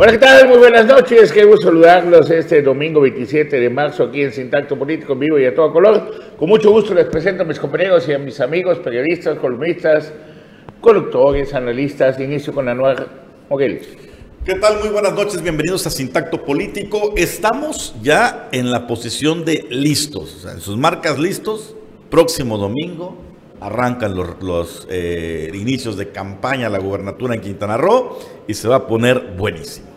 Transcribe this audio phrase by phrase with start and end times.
[0.00, 0.48] Hola, ¿qué tal?
[0.48, 1.32] Muy buenas noches.
[1.32, 5.44] Qué gusto saludarlos este domingo 27 de marzo aquí en Sintacto Político en vivo y
[5.44, 6.36] a todo color.
[6.38, 10.12] Con mucho gusto les presento a mis compañeros y a mis amigos, periodistas, columnistas,
[10.80, 12.20] conductores, analistas.
[12.20, 13.08] Inicio con Anuar
[13.50, 13.80] Moguel.
[14.44, 14.78] ¿Qué tal?
[14.78, 17.14] Muy buenas noches, bienvenidos a Sintacto Político.
[17.16, 21.74] Estamos ya en la posición de listos, o sea, en sus marcas listos.
[22.08, 23.18] Próximo domingo
[23.60, 28.68] arrancan los, los eh, inicios de campaña a la gubernatura en Quintana Roo y se
[28.68, 29.87] va a poner buenísimo.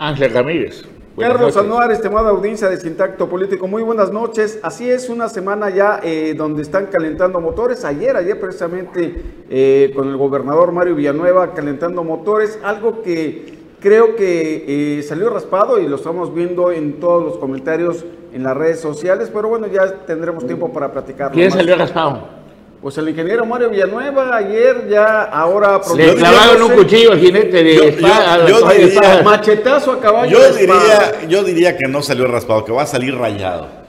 [0.00, 0.82] Ángel Ramírez.
[1.18, 1.54] Carlos.
[1.58, 4.58] Anuar, estimada audiencia de Sintacto Político, muy buenas noches.
[4.62, 7.84] Así es, una semana ya eh, donde están calentando motores.
[7.84, 14.98] Ayer, ayer precisamente eh, con el gobernador Mario Villanueva calentando motores, algo que creo que
[14.98, 19.30] eh, salió raspado y lo estamos viendo en todos los comentarios en las redes sociales,
[19.32, 21.34] pero bueno, ya tendremos tiempo para platicarlo.
[21.34, 22.39] ¿Quién salió raspado?
[22.80, 27.76] Pues el ingeniero Mario Villanueva ayer ya ahora le clavaron un cuchillo al jinete de
[27.76, 29.22] yo, espada, yo, yo de diría, espada.
[29.22, 33.14] machetazo a caballo Yo diría, yo diría que no salió raspado, que va a salir
[33.14, 33.79] rayado.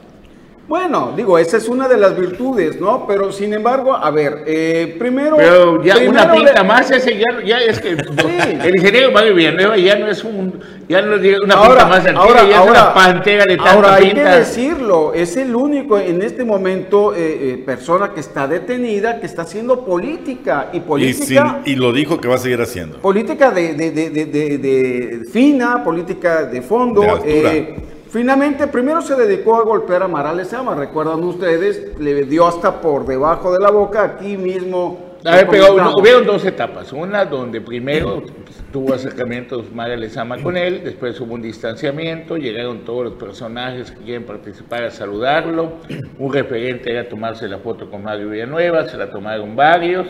[0.72, 3.06] Bueno, digo, esa es una de las virtudes, ¿no?
[3.06, 5.36] Pero sin embargo, a ver, eh, primero.
[5.36, 7.90] Pero ya primero una pinta le- más, ese ya, ya es que
[8.64, 11.98] el ingeniero Mario Villanueva ya no es un, ya no es una Ahora, pinta más
[12.06, 16.00] antigua, ahora, ya es una pantera de tanta ahora hay que decirlo, es el único
[16.00, 20.80] en este momento eh, eh, persona que está detenida, que está haciendo política y Y,
[20.80, 21.60] política.
[21.66, 22.98] sin- y lo dijo que va a seguir haciendo.
[23.00, 27.02] política de, de- de- de- de- de fina, política de fondo.
[27.02, 27.54] De altura.
[27.56, 27.76] eh,
[28.12, 33.06] finalmente, primero se dedicó a golpear a Mara Lezama, recuerdan ustedes, le dio hasta por
[33.06, 35.12] debajo de la boca, aquí mismo.
[35.24, 36.02] A ver, pero comentamos.
[36.02, 36.92] hubieron dos etapas.
[36.92, 38.24] Una donde primero
[38.72, 44.04] tuvo acercamientos María Lezama con él, después hubo un distanciamiento, llegaron todos los personajes que
[44.04, 45.74] quieren participar a saludarlo.
[46.18, 50.08] Un referente era tomarse la foto con Mario Villanueva, se la tomaron varios.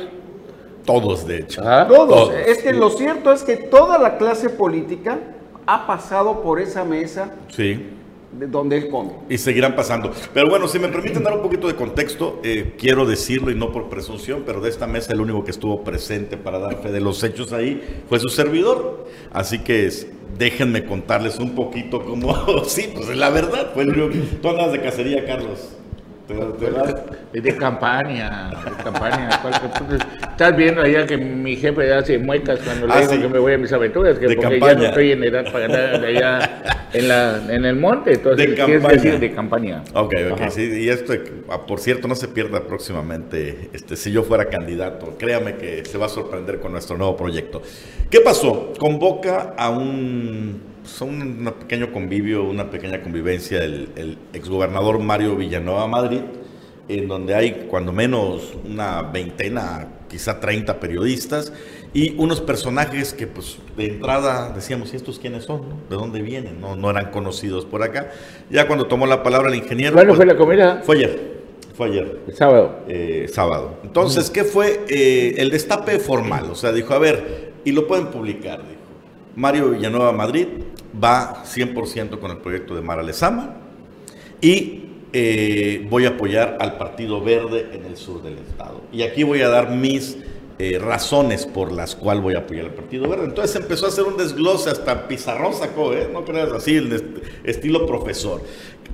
[0.85, 1.61] Todos, de hecho.
[1.61, 1.87] Ajá.
[1.87, 2.29] Todos.
[2.29, 5.19] Todos, Es que lo cierto es que toda la clase política
[5.67, 7.90] ha pasado por esa mesa Sí.
[8.31, 9.11] De donde él come.
[9.29, 10.11] Y seguirán pasando.
[10.33, 13.71] Pero bueno, si me permiten dar un poquito de contexto, eh, quiero decirlo y no
[13.71, 17.01] por presunción, pero de esta mesa el único que estuvo presente para dar fe de
[17.01, 19.07] los hechos ahí fue su servidor.
[19.31, 24.25] Así que es- déjenme contarles un poquito cómo, sí, pues la verdad, fue el único.
[24.41, 25.75] Tú andas de cacería, Carlos.
[27.33, 29.29] Es de campaña, de campaña.
[29.41, 33.19] ¿Cuál- qué- Estás viendo allá que mi jefe hace muecas cuando le Ah, digo sí.
[33.21, 35.65] que me voy a mis aventuras, que De porque ya no estoy en edad para
[35.65, 38.13] andar allá en, la, en el monte.
[38.13, 38.93] Entonces, De ¿quieres campaña.
[39.03, 39.83] decir de campaña?
[39.93, 41.13] Ok, ok, sí, y esto,
[41.49, 45.97] ah, por cierto, no se pierda próximamente, este, si yo fuera candidato, créame que se
[45.99, 47.61] va a sorprender con nuestro nuevo proyecto.
[48.09, 48.73] ¿Qué pasó?
[48.79, 55.87] Convoca a un, pues, un pequeño convivio, una pequeña convivencia, el, el exgobernador Mario Villanueva
[55.87, 56.21] Madrid,
[56.87, 61.53] en donde hay cuando menos una veintena, quizá 30 periodistas
[61.93, 65.69] y unos personajes que pues de entrada decíamos, ¿y estos quiénes son?
[65.69, 65.75] no?
[65.89, 66.59] ¿De dónde vienen?
[66.59, 68.11] No, no eran conocidos por acá.
[68.49, 69.93] Ya cuando tomó la palabra el ingeniero...
[69.93, 70.81] ¿Cuándo pues, fue la comida?
[70.83, 71.41] Fue ayer,
[71.75, 72.19] fue ayer.
[72.27, 72.79] El sábado.
[72.87, 73.77] eh, sábado.
[73.83, 76.49] Entonces, ¿qué fue eh, el destape formal?
[76.51, 78.81] O sea, dijo, a ver, y lo pueden publicar, dijo.
[79.35, 80.47] Mario Villanueva Madrid
[81.01, 83.55] va 100% con el proyecto de Mara Lezama
[84.41, 88.81] y eh, voy a apoyar al Partido Verde en el sur del estado.
[88.91, 90.17] Y aquí voy a dar mis
[90.57, 93.25] eh, razones por las cuales voy a apoyar al Partido Verde.
[93.25, 96.09] Entonces empezó a hacer un desglose, hasta pizarrón sacó, ¿eh?
[96.11, 97.05] no creas así, el est-
[97.43, 98.41] estilo profesor.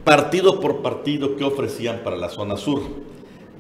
[0.04, 2.82] Partido por partido, ¿qué ofrecían para la zona sur?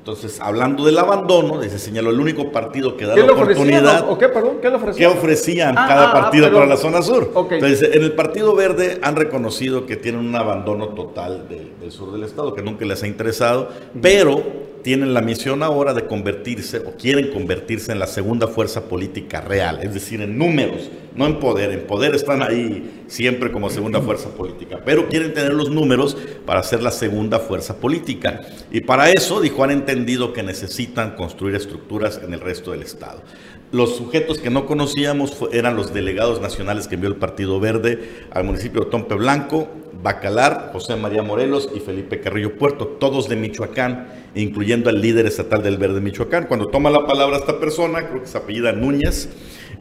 [0.08, 4.10] Entonces, hablando del abandono, se señaló el único partido que da ¿Qué la oportunidad.
[4.10, 4.60] ¿O qué, perdón?
[4.62, 5.78] ¿Qué le ¿Qué ofrecían?
[5.78, 7.30] Ah, cada ah, partido pero- para la zona sur?
[7.52, 12.14] Entonces, en el Partido Verde han reconocido que tienen un abandono total de- del sur
[12.14, 13.68] del estado, que nunca les ha interesado,
[14.02, 14.42] pero
[14.88, 19.80] tienen la misión ahora de convertirse o quieren convertirse en la segunda fuerza política real,
[19.84, 21.72] es decir, en números, no en poder.
[21.72, 26.64] En poder están ahí siempre como segunda fuerza política, pero quieren tener los números para
[26.64, 28.40] ser la segunda fuerza política.
[28.72, 33.24] Y para eso, dijo, han entendido que necesitan construir estructuras en el resto del estado.
[33.72, 38.46] Los sujetos que no conocíamos eran los delegados nacionales que envió el Partido Verde al
[38.46, 39.68] municipio de Tompe Blanco,
[40.02, 45.64] Bacalar, José María Morelos y Felipe Carrillo Puerto, todos de Michoacán, incluyendo al líder estatal
[45.64, 46.46] del Verde Michoacán.
[46.46, 49.30] Cuando toma la palabra esta persona, creo que se apellida Núñez,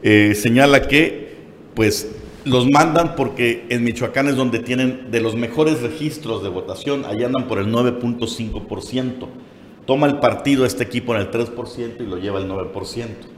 [0.03, 1.37] eh, señala que
[1.73, 2.11] pues
[2.43, 7.23] los mandan porque en Michoacán es donde tienen de los mejores registros de votación, ahí
[7.23, 9.27] andan por el 9.5%.
[9.85, 13.36] Toma el partido este equipo en el 3% y lo lleva al 9%.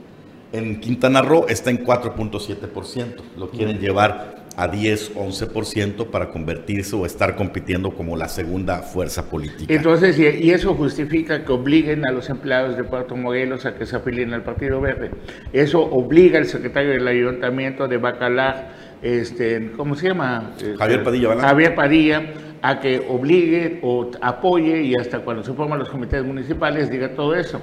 [0.52, 7.06] En Quintana Roo está en 4.7%, lo quieren llevar a 10, 11% para convertirse o
[7.06, 9.72] estar compitiendo como la segunda fuerza política.
[9.72, 13.96] Entonces, y eso justifica que obliguen a los empleados de Puerto Morelos a que se
[13.96, 15.12] afilien al Partido Verde.
[15.52, 20.52] Eso obliga al secretario del ayuntamiento de Bacalar, este, ¿cómo se llama?
[20.78, 21.36] Javier Padilla.
[21.36, 22.32] Javier Padilla
[22.62, 27.34] a que obligue o apoye y hasta cuando se forman los comités municipales diga todo
[27.34, 27.60] eso.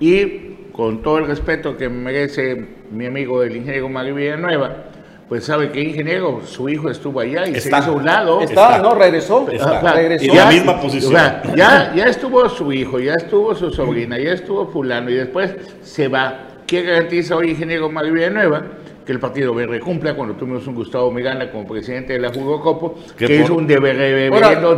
[0.00, 0.47] Y
[0.78, 2.54] con todo el respeto que merece
[2.92, 4.84] mi amigo el ingeniero Mario Villanueva,
[5.28, 8.40] pues sabe que ingeniero, su hijo estuvo allá y se hizo a un lado.
[8.40, 9.44] Está, no, regresó.
[9.44, 10.30] regresó.
[10.30, 11.14] En la misma posición.
[11.56, 15.52] ya, ya estuvo su hijo, ya estuvo su sobrina, ya estuvo fulano y después
[15.82, 16.46] se va.
[16.64, 18.62] ¿Qué garantiza hoy ingeniero Mario Villanueva?
[19.04, 22.98] que el Partido Verde cumpla cuando tuvimos un Gustavo Miranda como presidente de la Jugocopo,
[23.16, 24.30] que es un deber de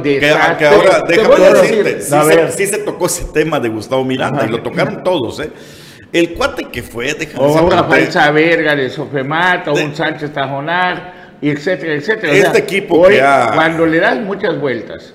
[0.02, 4.46] que, que ahora, déjame decirte, sí, se, sí se tocó ese tema de Gustavo Miranda
[4.46, 5.50] y lo tocaron todos, ¿eh?
[6.12, 11.36] El cuate que fue, déjame O una falsa verga de Sofemata, o un Sánchez Tajonar,
[11.40, 12.32] y etcétera, etcétera.
[12.32, 13.18] Este equipo que
[13.54, 15.14] Cuando le das muchas vueltas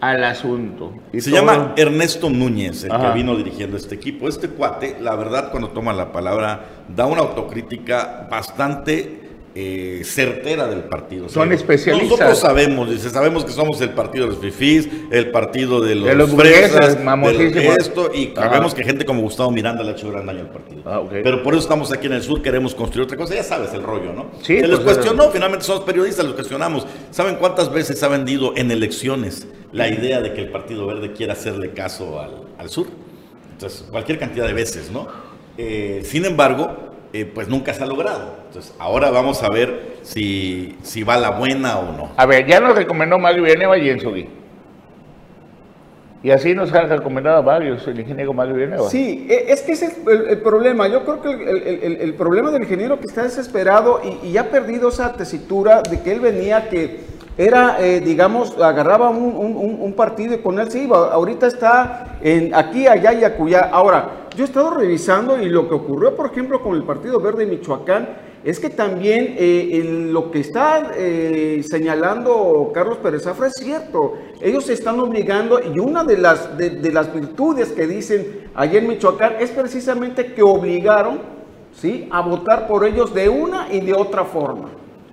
[0.00, 0.92] al asunto.
[1.18, 4.28] Se llama Ernesto Núñez, el que vino dirigiendo este equipo.
[4.28, 9.25] Este cuate, la verdad, cuando toma la palabra, da una autocrítica bastante
[9.58, 11.30] eh, certera del partido.
[11.30, 12.10] Son especialistas.
[12.10, 16.04] Nosotros sabemos, dice, sabemos que somos el partido de los fifís, el partido de los,
[16.08, 20.10] de los fresas, de esto, y sabemos que gente como Gustavo Miranda le ha hecho
[20.10, 20.82] gran daño al partido.
[20.84, 23.34] Ah, Pero por eso estamos aquí en el sur, queremos construir otra cosa.
[23.34, 24.26] Ya sabes el rollo, ¿no?
[24.42, 26.86] Sí, Se les pues, cuestionó, finalmente somos periodistas, los cuestionamos.
[27.10, 31.32] ¿Saben cuántas veces ha vendido en elecciones la idea de que el Partido Verde quiera
[31.32, 32.88] hacerle caso al, al sur?
[33.52, 35.08] Entonces, cualquier cantidad de veces, ¿no?
[35.56, 36.76] Eh, sin embargo,
[37.12, 38.36] eh, pues nunca se ha logrado.
[38.46, 42.10] Entonces, ahora vamos a ver si, si va la buena o no.
[42.16, 44.28] A ver, ya nos recomendó Mario Villanueva y Ensogui.
[46.22, 48.90] Y así nos ha recomendado varios, el ingeniero Mario Villanueva.
[48.90, 50.88] Sí, e, es que ese es el, problema.
[50.88, 54.88] Yo creo que el, el, problema del ingeniero que está desesperado y, y, ha perdido
[54.88, 57.00] esa tesitura de que él venía que
[57.38, 61.12] era, eh, digamos, agarraba un, un, un, partido y con él se iba.
[61.12, 63.68] Ahorita está en aquí, allá y acullá.
[63.70, 67.46] Ahora, yo he estado revisando y lo que ocurrió, por ejemplo, con el Partido Verde
[67.46, 68.08] de Michoacán,
[68.44, 74.14] es que también eh, lo que está eh, señalando Carlos Pérez Zafra es cierto.
[74.40, 78.88] Ellos se están obligando y una de las, de, las virtudes que dicen allá en
[78.88, 81.18] Michoacán es precisamente que obligaron
[81.72, 82.08] ¿sí?
[82.12, 84.68] a votar por ellos de una y de otra forma.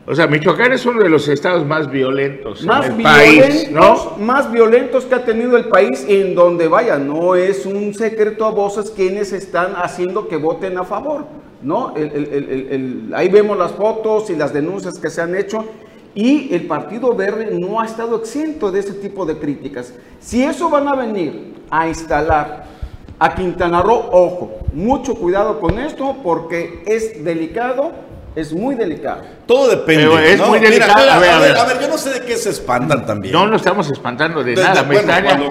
[0.06, 4.18] O sea, Michoacán es uno de los estados más violentos más en el país, ¿no?
[4.20, 6.98] Más violentos que ha tenido el país en donde vaya.
[6.98, 11.26] No es un secreto a voces quienes están haciendo que voten a favor,
[11.62, 11.94] ¿no?
[13.16, 15.64] ahí vemos las fotos y las denuncias que se han hecho
[16.14, 19.94] y el Partido Verde no ha estado exento de ese tipo de críticas.
[20.20, 22.66] Si eso van a venir a instalar
[23.20, 27.92] a Quintana Roo, ojo, mucho cuidado con esto porque es delicado
[28.36, 29.22] es muy delicado.
[29.46, 30.34] Todo depende.
[30.34, 31.10] es muy delicado.
[31.10, 33.34] a, ver, a, ver, yo no sé de qué se espantan también.
[33.34, 34.86] No nos estamos espantando de nada.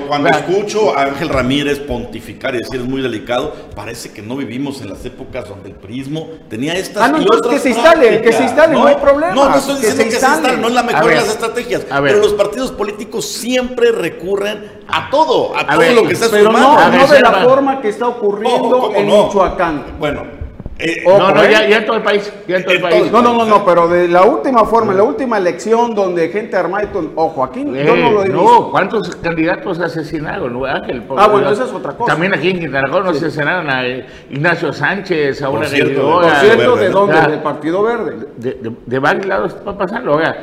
[0.09, 4.81] cuando, escucho a Ángel Ramírez pontificar y decir es muy delicado, parece que no vivimos
[4.81, 7.05] en las épocas donde el prismo tenía estas.
[7.05, 9.35] Ah, no, que se instale, que se instale, no, hay problema.
[9.35, 11.83] No, no estoy diciendo que se, instale, no es la mejor de las estrategias.
[11.89, 16.91] Pero los partidos políticos siempre recurren a todo, a, todo lo que está Pero no,
[16.91, 19.97] no de la forma que está ocurriendo en Michoacán.
[19.99, 20.42] Bueno,
[20.83, 22.33] eh, no, no, ya, ya, en todo el país.
[22.49, 23.13] Ya en todo el país.
[23.13, 26.89] No, no, no, no, pero de la última forma, la última elección donde gente armada,
[27.15, 28.43] ojo, aquí yo no lo he visto.
[28.43, 30.63] No, ¿cuántos candidatos asesinaron?
[30.67, 32.13] Ángel, ah, bueno, esa es otra cosa.
[32.13, 33.87] También aquí en Quintana Roo asesinaron a
[34.31, 36.29] Ignacio Sánchez, a una regidora.
[36.29, 37.21] ¿Por cierto, ¿de dónde?
[37.23, 38.27] Del Partido Verde.
[38.37, 40.17] De, de, de, varios lados está pasando.
[40.17, 40.37] Oiga,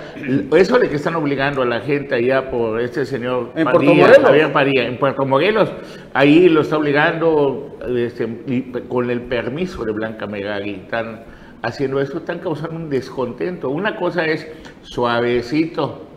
[0.56, 4.20] eso de que están obligando a la gente allá por este señor ¿En Puerto Morelos?
[4.24, 5.72] Javier Padilla, en Puerto Morelos,
[6.14, 8.28] ahí lo está obligando este,
[8.88, 11.24] con el permiso de Blanca Megari, están
[11.62, 13.70] haciendo esto, están causando un descontento.
[13.70, 14.48] Una cosa es
[14.82, 16.08] suavecito,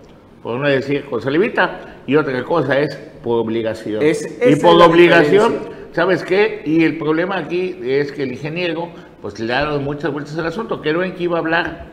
[0.43, 4.03] por no decir con salivita, y otra cosa es por obligación.
[4.03, 5.61] y por obligación,
[5.93, 6.63] ¿sabes qué?
[6.65, 8.91] Y el problema aquí es que el ingeniero,
[9.21, 10.81] pues le ha dado muchas vueltas al asunto.
[10.81, 11.93] Creo en que iba a hablar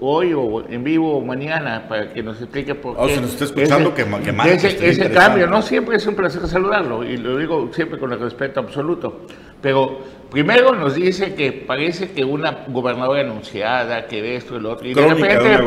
[0.00, 3.14] hoy o en vivo o mañana para que nos explique por qué.
[3.14, 7.16] se nos está escuchando que, que Ese, cambio, no siempre es un placer saludarlo y
[7.16, 9.22] lo digo siempre con el respeto absoluto.
[9.60, 14.72] Pero primero nos dice que parece que una gobernadora anunciada, que de esto y lo
[14.72, 14.86] otro.
[14.86, 15.58] Y de repente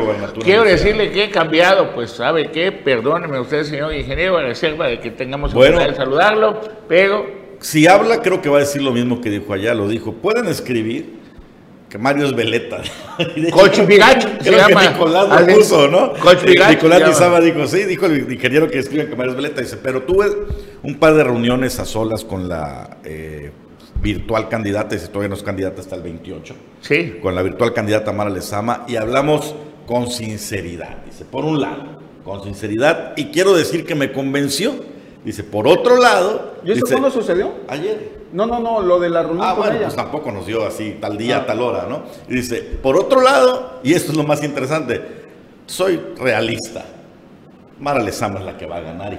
[0.42, 5.00] quiero decirle que he cambiado, pues sabe qué, perdóneme usted, señor ingeniero, a reserva de
[5.00, 7.40] que tengamos bueno, de saludarlo, pero.
[7.60, 10.14] Si habla, creo que va a decir lo mismo que dijo allá, lo dijo.
[10.14, 11.20] Pueden escribir
[11.90, 12.78] que Mario es veleta.
[13.52, 14.88] Coach se llama.
[14.88, 16.14] Nicolás lo puso, ¿no?
[16.14, 19.60] Coach Nicolás Lizama dijo, sí, dijo el ingeniero que escribe que Mario es veleta.
[19.60, 20.26] Dice, pero tuve
[20.82, 23.50] un par de reuniones a solas con la eh,
[24.00, 26.54] virtual candidata, y todavía no es candidata hasta el 28.
[26.80, 27.18] Sí.
[27.22, 29.54] Con la virtual candidata Mara Lezama, y hablamos
[29.86, 31.04] con sinceridad.
[31.04, 34.74] Dice, por un lado, con sinceridad, y quiero decir que me convenció.
[35.24, 36.54] Dice, por otro lado.
[36.64, 37.52] ¿Y eso dice, cuándo sucedió?
[37.68, 38.20] Ayer.
[38.32, 39.84] No, no, no, lo de la reunión Ah, con bueno, ella.
[39.86, 41.46] pues tampoco nos dio así, tal día, Ah.
[41.46, 42.04] tal hora, ¿no?
[42.28, 45.02] Y dice, por otro lado, y esto es lo más interesante,
[45.66, 46.84] soy realista.
[47.80, 49.18] Mara Lezama es la que va a ganar y.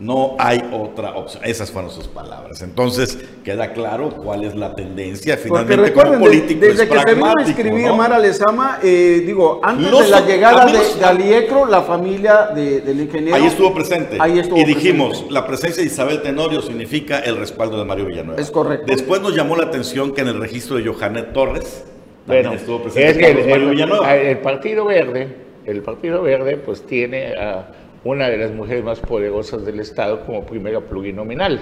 [0.00, 1.44] No hay otra opción.
[1.44, 2.62] Esas fueron sus palabras.
[2.62, 5.36] Entonces, queda claro cuál es la tendencia.
[5.36, 7.96] Finalmente, como recuerden, de- político desde es que se vino a pragmático, inscribir ¿no?
[7.96, 12.46] Mara Lezama, eh, digo, antes Los de la llegada de, amigos- de Aliecro, la familia
[12.54, 13.36] de- del ingeniero.
[13.36, 14.16] Ahí estuvo presente.
[14.18, 15.34] Ahí estuvo y dijimos, presente.
[15.34, 18.40] la presencia de Isabel Tenorio significa el respaldo de Mario Villanueva.
[18.40, 18.86] Es correcto.
[18.88, 21.84] Después nos llamó la atención que en el registro de Johanet Torres
[22.26, 24.16] también Bueno, estuvo presente es que el, Mario el- Villanueva.
[24.16, 25.28] el Partido Verde,
[25.66, 27.66] el Partido Verde, pues tiene a
[28.04, 31.60] una de las mujeres más poderosas del Estado como primera plurinominal.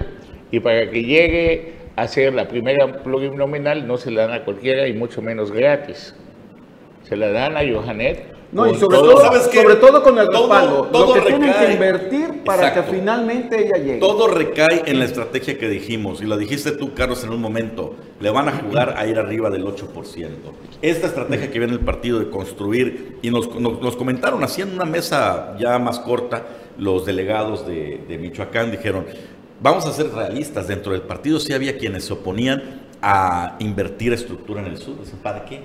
[0.50, 4.86] Y para que llegue a ser la primera plurinominal no se la dan a cualquiera
[4.86, 6.14] y mucho menos gratis.
[7.02, 8.37] Se la dan a Johanet.
[8.50, 10.82] No, y sobre todo- todo, sobre todo con el Todo- respaldo.
[10.90, 12.90] todo lo que tienen que invertir para Exacto.
[12.90, 13.98] que finalmente ella llegue.
[13.98, 17.94] Todo recae en la estrategia que dijimos, y la dijiste tú, Carlos, en un momento.
[18.20, 20.52] Le van a jugar a ir arriba del 8%.
[20.80, 24.72] Esta estrategia que viene el partido de construir, y nos, nos- nos comentaron así en
[24.72, 26.46] una mesa ya más corta,
[26.78, 29.04] los delegados de, de Michoacán dijeron,
[29.60, 34.60] vamos a ser realistas, dentro del partido sí había quienes se oponían a invertir estructura
[34.62, 34.94] en el sur.
[35.22, 35.60] ¿para qué?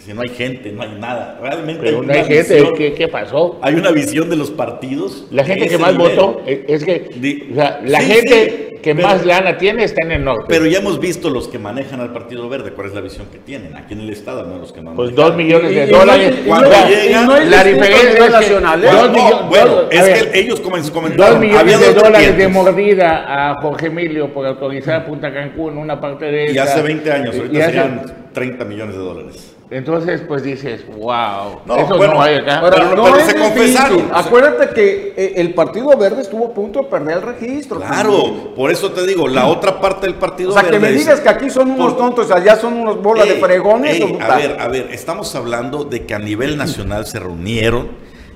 [0.00, 1.38] Si no hay gente, no hay nada.
[1.40, 3.58] Realmente Pero hay no hay una gente, visión- ¿qué, qué pasó?
[3.62, 5.26] Hay una visión de los partidos.
[5.30, 8.78] La gente que más votó, eh, es que Di- o sea, la Sí, gente sí,
[8.82, 10.46] que pero- más lana tiene está en el norte.
[10.48, 13.38] Pero ya hemos visto los que manejan al Partido Verde, cuál es la visión que
[13.38, 13.76] tienen.
[13.76, 15.98] Aquí en el Estado, menos los que no han pues dos millones de y no
[15.98, 16.34] dólares.
[16.44, 19.48] y Cuando no es- llega- y no es la diferencia nivel es que nacional, no,
[19.48, 23.60] bueno, dos- es ver, que ellos como Dos millones había de dólares de mordida a
[23.62, 27.58] Jorge Emilio por autorizar a Punta Cancún una parte de Y hace 20 años, ahorita
[27.58, 29.56] hace- serían 30 millones de dólares.
[29.72, 32.60] Entonces, pues dices, wow, No, eso bueno, no hay acá.
[32.62, 33.40] Pero- no pero es se difícil.
[33.54, 34.10] confesaron.
[34.12, 37.78] Acuérdate que eh, el Partido Verde estuvo a punto de perder el registro.
[37.78, 38.00] también.
[38.02, 40.90] Claro, por eso te digo, la otra parte del Partido O sea, que Verde me
[40.92, 43.94] es- digas que aquí son unos por- tontos, allá son unos bolas de Ey, fregones.
[44.00, 47.88] ey, o a ver, a ver, estamos hablando de que a nivel nacional se reunieron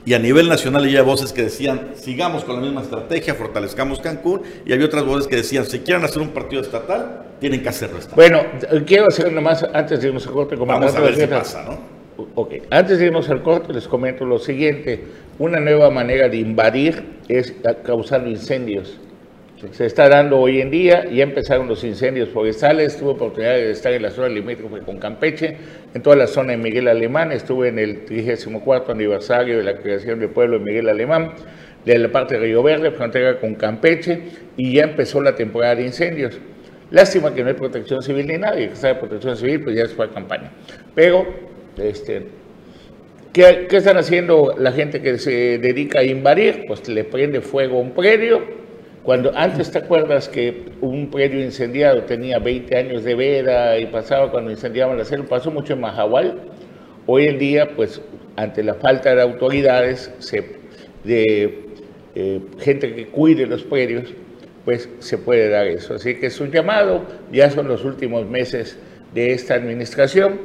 [0.06, 4.40] y a nivel nacional había voces que decían, sigamos con la misma estrategia, fortalezcamos Cancún,
[4.64, 7.98] y había otras voces que decían, si quieren hacer un partido estatal, tienen que hacerlo
[7.98, 8.16] estatal.
[8.16, 8.40] Bueno,
[8.86, 11.96] quiero hacer nomás, antes de irnos al corte, Vamos a ver decir- pasa, ¿no?
[12.34, 15.04] Ok, antes de irnos al corte les comento lo siguiente.
[15.38, 17.52] Una nueva manera de invadir es
[17.84, 18.96] causando incendios.
[19.72, 23.92] Se está dando hoy en día, ya empezaron los incendios forestales, tuve oportunidad de estar
[23.92, 25.56] en la zona limítrofe con Campeche,
[25.94, 30.20] en toda la zona de Miguel Alemán, estuve en el 34 aniversario de la creación
[30.20, 31.32] del pueblo de Miguel Alemán,
[31.84, 34.20] de la parte de Río Verde, frontera con Campeche,
[34.56, 36.38] y ya empezó la temporada de incendios.
[36.90, 39.86] Lástima que no hay protección civil ni nadie, que está de protección civil, pues ya
[39.86, 40.52] se fue a campaña.
[40.94, 41.26] Pero,
[41.78, 42.26] este,
[43.32, 46.64] ¿qué, qué están haciendo la gente que se dedica a invadir?
[46.66, 48.65] Pues le prende fuego a un predio.
[49.06, 54.32] Cuando antes te acuerdas que un predio incendiado tenía 20 años de vida y pasaba
[54.32, 56.40] cuando incendiaban la selva, pasó mucho en Mahahual.
[57.06, 58.02] Hoy en día, pues,
[58.34, 60.12] ante la falta de autoridades,
[61.04, 61.66] de
[62.16, 64.12] eh, gente que cuide los predios,
[64.64, 65.94] pues se puede dar eso.
[65.94, 68.76] Así que es un llamado, ya son los últimos meses
[69.14, 70.40] de esta administración,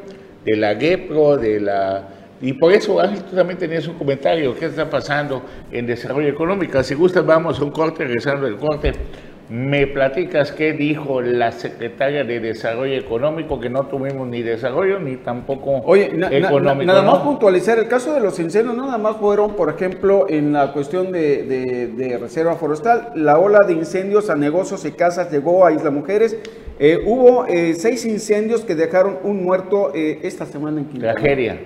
[0.45, 2.09] de la GEPRO, de la...
[2.41, 6.81] Y por eso, Ángel, tú también tenías un comentario, ¿qué está pasando en desarrollo económico?
[6.83, 8.93] Si gustas, vamos a un corte, regresando del corte,
[9.49, 15.17] me platicas qué dijo la secretaria de Desarrollo Económico, que no tuvimos ni desarrollo ni
[15.17, 16.85] tampoco Oye, na- na- económico.
[16.85, 17.11] nada ¿no?
[17.11, 21.11] más puntualizar, el caso de los incendios nada más fueron, por ejemplo, en la cuestión
[21.11, 25.73] de, de- de reserva forestal, la ola de incendios a negocios y casas llegó a
[25.73, 26.37] Isla Mujeres.
[26.79, 31.13] Eh, hubo eh, seis incendios que dejaron un muerto eh, esta semana en Quintana.
[31.13, 31.59] Tragedia.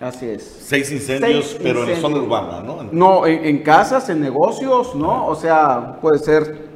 [0.00, 0.42] Así es.
[0.42, 2.24] Seis incendios, Seis pero en la zona incendios.
[2.24, 2.82] urbana, ¿no?
[2.92, 5.26] No, en, en casas, en negocios, ¿no?
[5.26, 6.68] O sea, puede ser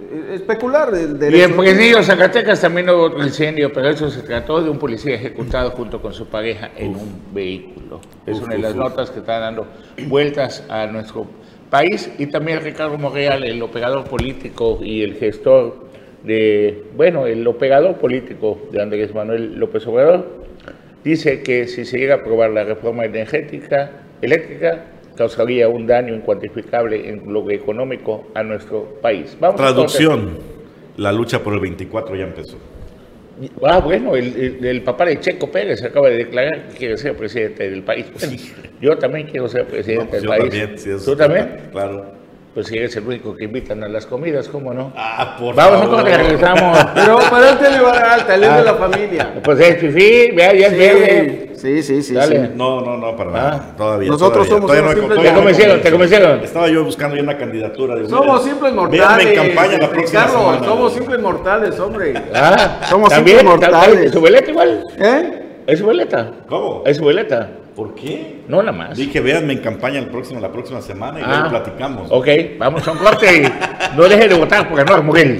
[0.00, 0.92] eh, especular.
[0.94, 4.78] el Y en Fresnillo, Zacatecas también hubo otro incendio, pero eso se trató de un
[4.78, 8.00] policía ejecutado junto con su pareja en un vehículo.
[8.26, 9.66] Es Uf, una de las uf, notas que está dando
[10.08, 11.26] vueltas a nuestro
[11.70, 12.10] país.
[12.18, 15.88] Y también Ricardo Monreal, el operador político y el gestor
[16.22, 20.26] de, bueno, el operador político de Andrés Manuel López Obrador,
[21.10, 23.90] dice que si se llega a aprobar la reforma energética,
[24.22, 24.84] eléctrica,
[25.16, 29.36] causaría un daño incuantificable en lo económico a nuestro país.
[29.40, 29.56] Vamos.
[29.60, 30.38] Traducción,
[30.96, 32.56] la lucha por el 24 ya empezó.
[33.62, 37.16] Ah, bueno, el, el- el papá de Checo Pérez acaba de declarar que quiere ser
[37.16, 38.06] presidente del país.
[38.12, 38.36] Bueno,
[38.80, 40.50] yo también quiero ser No, presidente pues del yo país.
[40.82, 41.48] también, ¿Tú también?
[41.70, 42.17] Claro.
[42.58, 44.92] Pues si eres el único que invitan a las comidas, ¿cómo no?
[44.96, 45.94] Ah, por Vamos a favor.
[45.98, 46.76] corte, regresamos.
[46.96, 49.34] Pero, pero él te le va a dar alta, él es de la familia.
[49.44, 51.52] Pues es fifí, vea, ya es verde.
[51.54, 52.14] Sí, sí, sí.
[52.14, 52.46] Dale.
[52.46, 52.52] sí.
[52.56, 53.32] No, no, no, para Ah.
[53.32, 53.74] nada.
[53.76, 54.10] Todavía.
[54.10, 56.40] Nosotros todavía, somos todavía unos he- simples- todavía Te no convencieron, te convencieron.
[56.40, 57.94] Estaba yo buscando ya una candidatura.
[57.94, 59.26] digo, Somos miren, simples véanme mortales.
[59.28, 60.64] en campaña la este, próxima Carlos, semana.
[60.66, 62.14] somos simples mortales, hombre.
[62.34, 64.00] Ah, Somos también, simples mortales.
[64.00, 64.84] ¿Es su veleta igual?
[64.98, 65.42] ¿Eh?
[65.64, 66.30] ¿Es su veleta?
[66.48, 66.82] ¿Cómo?
[66.84, 67.50] ¿Es su veleta?
[67.78, 68.40] ¿Por qué?
[68.48, 68.98] No, nada más.
[68.98, 72.08] Dije, véanme en campaña el próximo, la próxima semana y Ah, luego platicamos.
[72.10, 72.26] Ok,
[72.58, 75.38] vamos a un corte y no deje de votar porque no es mujer.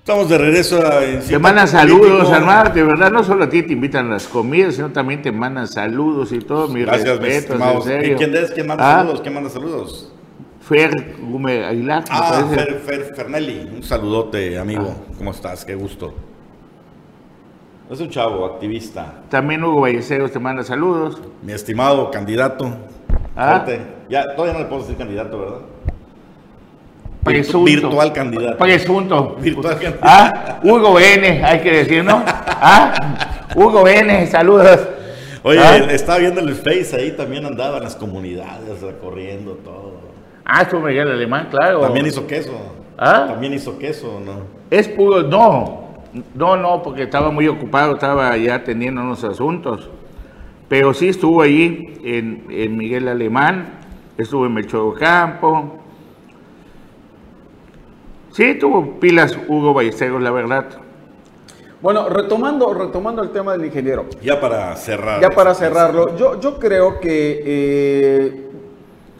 [0.00, 1.00] Estamos de regreso a...
[1.26, 4.90] Te mandan saludos, Armar, de verdad, no solo a ti te invitan las comidas, sino
[4.90, 8.12] también te mandan saludos y todo, mis Gracias, mis respetos, en serio.
[8.14, 8.50] ¿Y ¿Quién es?
[8.50, 9.20] ¿Quién manda Ah, saludos?
[9.20, 10.12] ¿Quién manda saludos?
[10.68, 12.44] Fer Gume Aguilar, Ah.
[12.54, 13.70] Fer, Fer Fernelli.
[13.76, 14.94] Un saludote, amigo.
[15.16, 15.64] ¿Cómo estás?
[15.64, 16.14] Qué gusto.
[17.90, 19.14] Es un chavo, activista.
[19.30, 21.18] También Hugo Valleceros te manda saludos.
[21.42, 22.70] Mi estimado candidato.
[23.34, 23.62] Ah.
[23.64, 23.80] Fuerte.
[24.10, 25.58] Ya, todavía no le puedo decir candidato, ¿verdad?
[27.24, 27.64] Presunto.
[27.64, 28.58] Virtual candidato.
[28.58, 29.36] Presunto.
[29.40, 29.98] Virtual candidato.
[30.02, 32.22] Ah, Hugo N, hay que decir, ¿no?
[32.26, 32.92] Ah,
[33.54, 34.80] Hugo N, saludos.
[35.42, 35.76] Oye, Ah.
[35.90, 40.07] estaba viendo el Face ahí, también andaba en las comunidades, recorriendo todo.
[40.50, 41.80] Ah, estuvo Miguel Alemán, claro.
[41.80, 42.52] También hizo queso.
[42.96, 43.26] Ah.
[43.28, 44.40] También hizo queso, ¿no?
[44.70, 45.88] Es puro, no,
[46.34, 49.90] no, no, porque estaba muy ocupado, estaba ya teniendo unos asuntos.
[50.66, 53.78] Pero sí estuvo ahí en, en Miguel Alemán,
[54.16, 55.80] estuvo en Melchor Campo.
[58.32, 60.64] Sí, tuvo pilas Hugo Ballesteros, la verdad.
[61.82, 64.06] Bueno, retomando, retomando el tema del ingeniero.
[64.22, 65.20] Ya para cerrar.
[65.20, 68.48] Ya para cerrarlo, yo, yo creo que eh,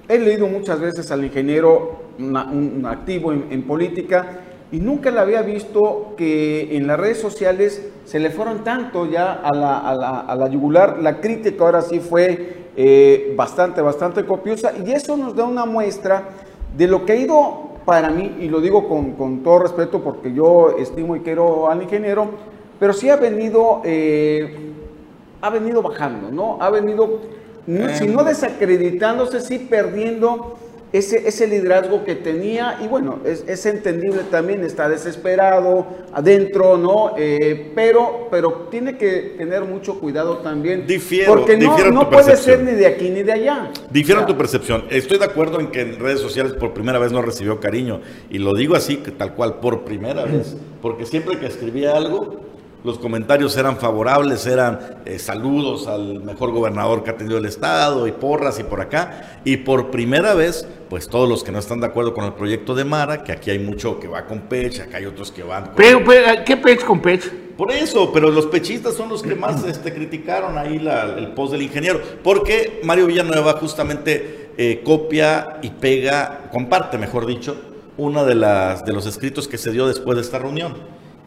[0.08, 5.40] he leído muchas veces al ingeniero, un activo en, en política, y nunca le había
[5.42, 10.20] visto que en las redes sociales se le fueron tanto ya a la, a la-
[10.20, 10.98] a la yugular.
[11.00, 16.28] La crítica ahora sí fue eh, bastante, bastante copiosa, y eso nos da una muestra
[16.76, 20.32] de lo que ha ido para mí, y lo digo con, con todo respeto porque
[20.34, 22.28] yo estimo y quiero al ingeniero,
[22.78, 23.80] pero sí ha venido...
[23.84, 24.72] eh,
[25.40, 26.58] ha venido bajando, ¿no?
[26.60, 27.20] Ha venido,
[27.68, 30.58] no- si no desacreditándose, sí perdiendo
[30.90, 32.78] ese, ese liderazgo que tenía.
[32.82, 37.12] Y bueno, es, es entendible también, está desesperado adentro, ¿no?
[37.18, 40.86] Eh, pero, pero tiene que tener mucho cuidado también.
[40.86, 42.56] Difiero, porque no, difiero no puede percepción.
[42.60, 43.70] ser ni de aquí ni de allá.
[43.90, 44.84] Difiero en O sea, tu percepción.
[44.88, 48.00] Estoy de acuerdo en que en redes sociales por primera vez no recibió cariño.
[48.30, 50.56] Y lo digo así, que tal cual, por primera vez.
[50.80, 52.47] Porque siempre que escribía algo,
[52.84, 58.06] los comentarios eran favorables, eran eh, saludos al mejor gobernador que ha tenido el Estado,
[58.06, 59.40] y porras y por acá.
[59.44, 62.74] Y por primera vez, pues todos los que no están de acuerdo con el proyecto
[62.74, 65.64] de Mara, que aquí hay mucho que va con Pech, acá hay otros que van
[65.66, 65.74] con...
[65.74, 67.30] Pero, pero, ¿qué pech con pech?
[67.58, 71.52] Por eso, pero los pechistas son los que más este, criticaron ahí la- el post
[71.52, 77.56] del ingeniero, porque Mario Villanueva justamente eh, copia y pega, comparte, mejor dicho,
[77.96, 80.74] una de las de los escritos que se dio después de esta reunión,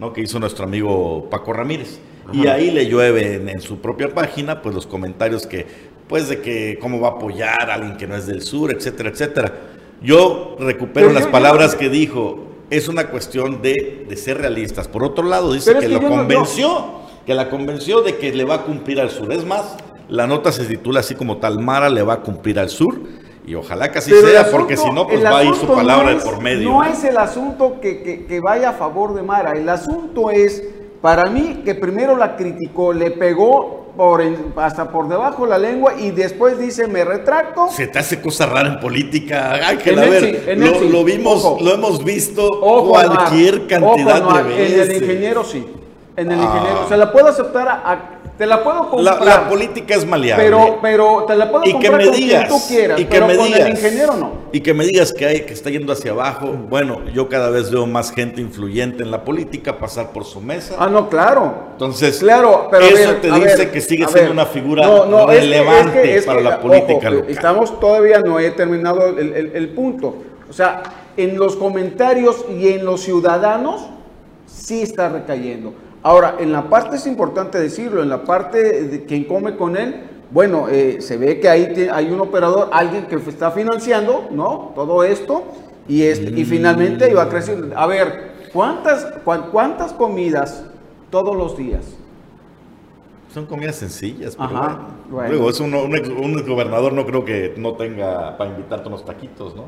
[0.01, 0.11] ¿no?
[0.11, 1.99] que hizo nuestro amigo Paco Ramírez.
[2.33, 5.65] Y ahí le llueve en, en su propia página, pues los comentarios que,
[6.07, 9.09] pues de que cómo va a apoyar a alguien que no es del sur, etcétera,
[9.09, 9.53] etcétera.
[10.01, 12.47] Yo recupero Pero las yo- yo- palabras que dijo.
[12.71, 14.87] Es una cuestión de, de ser realistas.
[14.87, 16.85] Por otro lado, dice que que lo no- convenció,
[17.25, 19.29] que la convenció de que le va a cumplir al sur.
[19.33, 19.75] Es más,
[20.07, 22.97] la nota se titula así como tal, Mara le va a cumplir al sur.
[23.45, 25.65] Y ojalá que así Pero sea, asunto- porque si no, pues va a ir su
[25.67, 26.69] palabra no de es- por medio.
[26.69, 29.53] No es el asunto que, que- que vaya a favor de Mara.
[29.53, 30.63] El asunto es,
[31.01, 35.95] para mí, que primero la criticó, le pegó por en- hasta por debajo la lengua
[35.99, 37.67] y después dice, me retracto.
[37.69, 39.97] Se te hace cosa rara en política, Ángel.
[39.97, 40.89] En A ver, sí, en lo, él sí.
[40.89, 41.57] lo vimos, Ojo.
[41.63, 44.89] lo hemos visto Ojo, cualquier cantidad ojo, de En veces.
[44.89, 45.65] el ingeniero sí.
[46.15, 46.43] En el Ah.
[46.43, 46.87] ingeniero.
[46.87, 48.09] Se la puedo aceptar, a- a-
[48.41, 49.23] te la puedo La, comprar.
[49.43, 50.43] la política es maleable.
[50.43, 53.05] pero, pero te la puedo y que comprar me con quien digas tú quieras, y
[53.05, 54.31] que pero me con digas el ingeniero no.
[54.51, 57.69] y que me digas que hay que está yendo hacia abajo bueno yo cada vez
[57.69, 61.53] veo más gente influyente en la política pasar por su mesa Ah, no, claro.
[61.73, 64.31] entonces Claro, pero eso ver, te dice ver, que sigue siendo ver.
[64.31, 67.09] una figura No, no, es que- relevante es que- es para que, la ojo, política
[67.11, 70.15] local Estamos todavía no he terminado el, el- el punto.
[70.49, 70.81] O sea,
[71.15, 73.85] en los comentarios y en los ciudadanos
[74.47, 75.75] sí está recayendo.
[76.03, 80.07] Ahora, en la parte es importante decirlo, en la parte de quien come con él,
[80.31, 84.71] bueno, eh, se ve que ahí hay un operador, alguien que está financiando, ¿no?
[84.75, 85.43] Todo esto
[85.87, 87.77] y este, y finalmente iba creciendo.
[87.77, 90.63] A ver, ¿cuántas cuán- cuántas comidas
[91.09, 91.97] todos los días?
[93.33, 94.87] son comidas sencillas pero Ajá, bueno.
[95.09, 95.29] bueno.
[95.29, 99.05] Luego, es uno- un, ex, un exgobernador no creo que no tenga para invitarte unos
[99.05, 99.67] taquitos no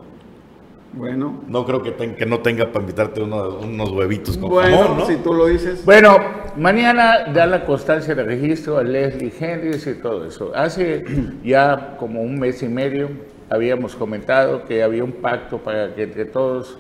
[0.94, 4.78] Bueno, no creo que, ten- que no tenga para invitarte unos, unos huevitos con bueno,
[4.78, 5.06] jamón ¿no?
[5.08, 5.84] si tú lo dices.
[5.86, 6.18] Bueno,
[6.56, 10.52] mañana da la constancia de registro a Leslie Henrys y todo eso.
[10.56, 11.04] Hace
[11.44, 13.10] ya como un mes y medio
[13.50, 16.78] habíamos comentado que había un pacto para que entre todos,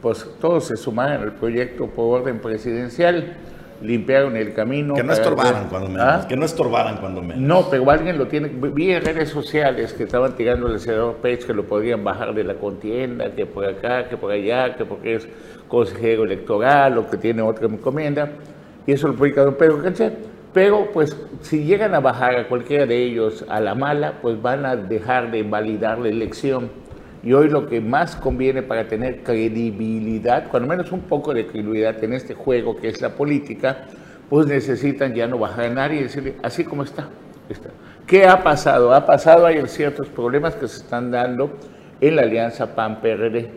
[0.00, 3.36] pues todos se sumaran al proyecto por orden presidencial,
[3.82, 4.94] limpiaron el camino.
[4.94, 6.06] Que no estorbaran cuando menos.
[6.06, 6.26] ¿Ah?
[6.28, 7.38] Que no estorbaran cuando menos.
[7.38, 8.48] No, pero alguien lo tiene.
[8.48, 12.44] Vi en redes sociales que estaban tirando al senador Page que lo podrían bajar de
[12.44, 15.28] la contienda, que por acá, que por allá, que porque es
[15.68, 18.30] consejero electoral o que tiene otra encomienda.
[18.86, 20.12] Y eso lo publica don Pedro Cancel.
[20.52, 24.64] Pero, pues, si llegan a bajar a cualquiera de ellos a la mala, pues van
[24.64, 26.70] a dejar de validar la elección.
[27.26, 32.04] Y hoy lo que más conviene para tener credibilidad, cuando menos un poco de credibilidad
[32.04, 33.78] en este juego que es la política,
[34.30, 37.08] pues necesitan ya no bajar a nadie y decirle, así como está,
[37.48, 37.70] está.
[38.06, 38.94] ¿Qué ha pasado?
[38.94, 41.50] Ha pasado, hay ciertos problemas que se están dando
[42.00, 43.50] en la alianza PAN-PRD.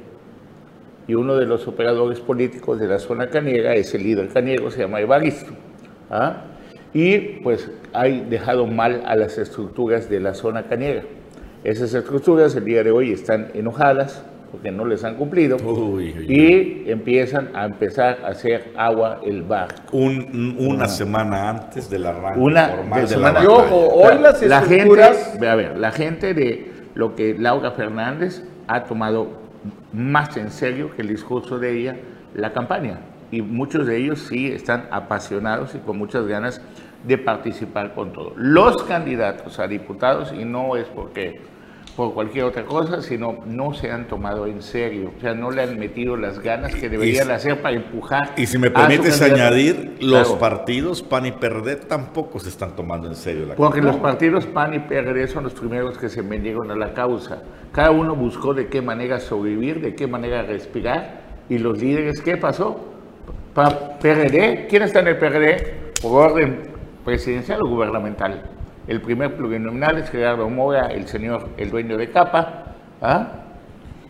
[1.07, 4.79] Y uno de los operadores políticos de la zona caniega es el líder caniego, se
[4.79, 5.51] llama Evaristo.
[6.09, 6.41] ¿ah?
[6.91, 11.03] Y pues ha dejado mal a las estructuras de la zona caniega.
[11.63, 16.15] Esas estructuras el día de hoy están enojadas porque no les han cumplido Uy, uy,
[16.17, 16.25] uy.
[16.27, 19.67] y empiezan a empezar a hacer agua el bar.
[19.91, 23.65] Un- una semana antes del arranque Una formal de de, semana- la batalla.
[23.75, 25.39] ojo, hoy las la gente, estructuras...
[25.47, 29.27] a ver, la gente de lo que Laura Fernández ha tomado
[29.93, 31.95] más en serio que el discurso de ella
[32.33, 32.99] la campaña.
[33.31, 36.61] Y muchos de ellos sí están apasionados y con muchas ganas
[37.03, 38.33] de participar con todo.
[38.35, 41.41] Los candidatos a diputados, y no es porque
[41.95, 45.63] por cualquier otra cosa, sino no se han tomado en serio, o sea, no le
[45.63, 48.33] han metido las ganas que deberían hacer para empujar.
[48.37, 50.39] Y si me permites añadir, los Claro.
[50.39, 54.75] partidos PAN y PRD tampoco se están tomando en serio la Porque los partidos PAN
[54.75, 57.41] y PRD son los primeros que se vendieron a la causa.
[57.73, 61.21] Cada uno buscó de qué manera sobrevivir, de qué manera respirar.
[61.49, 62.79] Y los líderes, ¿qué pasó?
[63.53, 65.91] Pa- PRD, ¿quién está en el PRD?
[66.01, 66.68] Por orden
[67.09, 68.43] presidencial o gubernamental.
[68.87, 72.65] El primer plurinominal es Gerardo Mora, el señor, el dueño de Capa.
[73.01, 73.27] ¿ah?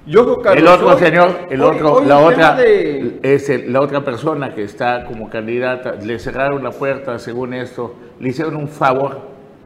[0.06, 3.20] Y ojo, Carlos, el otro hoy- señor, el hoy- otro, hoy la el otra, de-
[3.24, 7.96] es el- la otra persona que está como candidata, le cerraron la puerta, según esto,
[8.20, 9.22] le hicieron un favor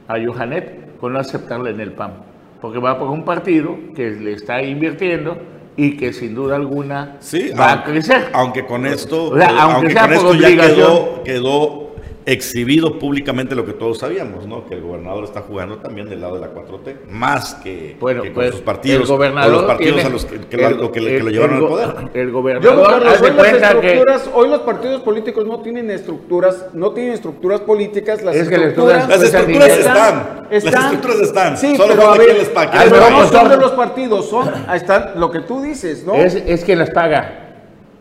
[0.07, 2.13] a Johanet con no aceptarle en el PAN,
[2.61, 5.37] porque va por un partido que le está invirtiendo
[5.75, 8.29] y que sin duda alguna Sí, va a aunque- crecer.
[8.33, 11.92] Aunque con esto, O sea, eh, aunque aunque sea con por esto ya quedó
[12.25, 14.65] exhibido públicamente lo que todos sabíamos, ¿no?
[14.65, 18.29] Que el gobernador está jugando también del lado de la 4T, más que, Bueno, que
[18.29, 20.67] con pues sus partidos, el gobernador o los partidos tiene- a los que, que lo-
[20.67, 21.89] el- lo que le- que lo el- llevaron el al poder.
[22.13, 25.91] El Yo, gobernador de hoy las cuenta que estructuras, hoy los partidos políticos no tienen
[25.91, 30.83] estructuras, no tienen estructuras políticas, las Es que las estructuras, Las estructuras están- están, las
[30.85, 34.49] estructuras están, Sí, solo pero a ver, les no pues son de los partidos, son,
[34.73, 36.13] están lo que tú dices, ¿no?
[36.15, 37.39] es, es quien las paga.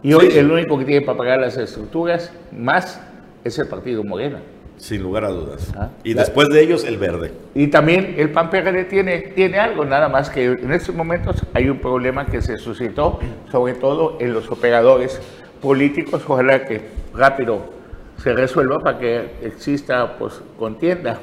[0.03, 0.39] Y hoy Sí.
[0.39, 3.01] el único que tiene para pagar las estructuras más
[3.45, 4.41] es el partido Morena.
[4.79, 5.73] Sin lugar a dudas.
[5.77, 5.91] Ah.
[6.03, 7.33] Y La- después de ellos, el verde.
[7.55, 11.69] Y también el PAN PRD tiene, tiene algo, nada más que en estos momentos hay
[11.69, 15.21] un problema que se suscitó, sobre todo en los operadores
[15.61, 16.23] políticos.
[16.27, 16.81] Ojalá que
[17.15, 17.61] rápido
[18.17, 21.21] se resuelva para que exista pues, contienda.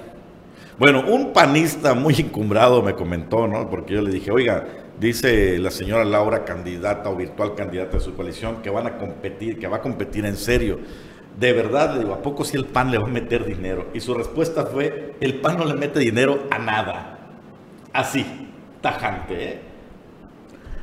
[0.77, 3.69] Bueno, un panista muy encumbrado me comentó, ¿no?
[3.69, 4.65] Porque yo le dije, oiga,
[4.97, 9.59] dice la señora Laura, candidata o virtual candidata de su coalición, que van a competir,
[9.59, 10.79] que va a competir en serio.
[11.37, 13.85] De verdad, le digo, ¿a poco si el PAN le va a meter dinero?
[13.93, 17.17] Y su respuesta fue, el PAN no le mete dinero a nada.
[17.93, 18.25] Así,
[18.81, 19.59] tajante, ¿eh?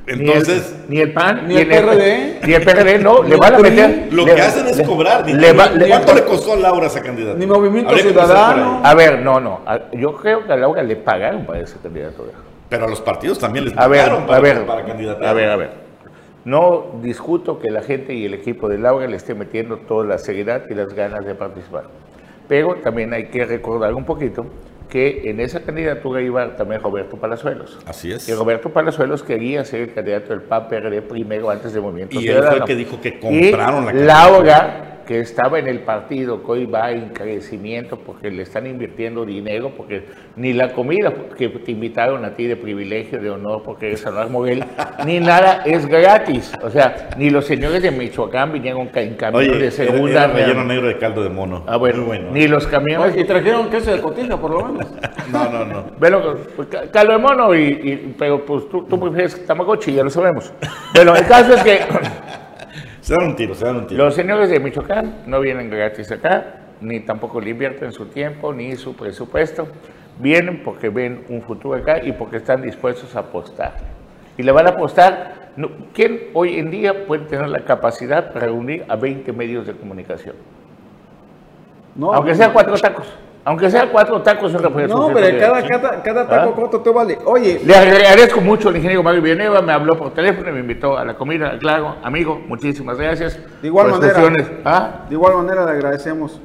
[0.09, 3.35] Entonces, ni el, ni el PAN, ni el PRD, ni el PRD, no, ni le
[3.35, 4.09] el van a meter.
[4.13, 5.43] lo le- que hacen es le- cobrar dinero.
[5.43, 7.37] le va- le- ¿Cuánto le costó a Laura esa candidata?
[7.37, 8.81] Ni Movimiento Ciudadano.
[8.85, 9.63] A ver, no, no.
[9.67, 12.31] a- Yo creo que a Laura le pagaron para esa candidatura.
[12.69, 15.25] Pero a los partidos también les A ver, pagaron para, a ver, para candidatar.
[15.27, 15.86] a ver, a ver.
[16.47, 20.17] No discuto que la gente y el equipo de Laura le esté metiendo toda la
[20.17, 21.87] seriedad y las ganas de participar.
[22.47, 24.47] Pero también hay que recordar un poquito
[24.89, 27.81] que en esa candidatura iba también Roberto Palazuelos.
[27.85, 28.29] Así es.
[28.29, 32.29] Y Roberto Palazuelos quería ser el candidato del PAN PRD primero antes del Movimiento Y
[32.29, 34.05] él fue el que dijo que compraron y la candidatura.
[34.05, 39.25] Laura, que estaba en el partido, que hoy va en crecimiento porque le están invirtiendo
[39.25, 40.05] dinero, porque
[40.37, 44.29] ni la comida que te invitaron a ti de privilegio, de honor, porque eres Anuar
[44.31, 44.65] Moguel,
[45.05, 46.53] ni nada es gratis.
[46.63, 50.25] O sea, ni los señores de Michoacán vinieron en camiones Oye, de segunda.
[50.25, 50.69] era relleno real.
[50.69, 51.63] negro de caldo de mono.
[51.67, 52.31] Ah, bueno, Muy bueno.
[52.33, 53.17] ni los camiones.
[53.17, 54.87] Y trajeron queso de cotija, por lo menos.
[55.33, 55.85] No, no, no.
[55.99, 56.23] Bueno,
[56.55, 60.11] pues, ca- caldo de mono, y, y- pero pues tú, tú prefieres Tamagotchi, ya lo
[60.11, 60.53] sabemos.
[60.95, 61.81] Bueno, el caso es que
[63.07, 64.05] Se dan un tiro, se dan un tiro.
[64.05, 68.75] los señores de Michoacán no vienen gratis acá, ni tampoco le invierten su tiempo ni
[68.75, 69.69] su presupuesto.
[70.19, 73.75] Vienen porque ven un futuro acá y porque están dispuestos a apostar.
[74.37, 75.53] Y le van a apostar.
[75.95, 80.35] ¿Quién hoy en día puede tener la capacidad para reunir a 20 medios de comunicación?
[81.95, 83.07] No, Aunque sea cuatro tacos.
[83.47, 87.17] Aunque sea cuatro tacos, eso No, pero cada, cada, cada, taco, ¿cuánto te vale?
[87.27, 87.61] Oye.
[87.65, 91.05] Le agradezco mucho al ingeniero Mario Villanueva, me habló por teléfono y me invitó a
[91.05, 93.39] la comida, claro, amigo, muchísimas gracias.
[93.63, 94.33] De igual manera.
[94.65, 95.05] ¿Ah?
[95.09, 96.41] De igual manera le agradecemos.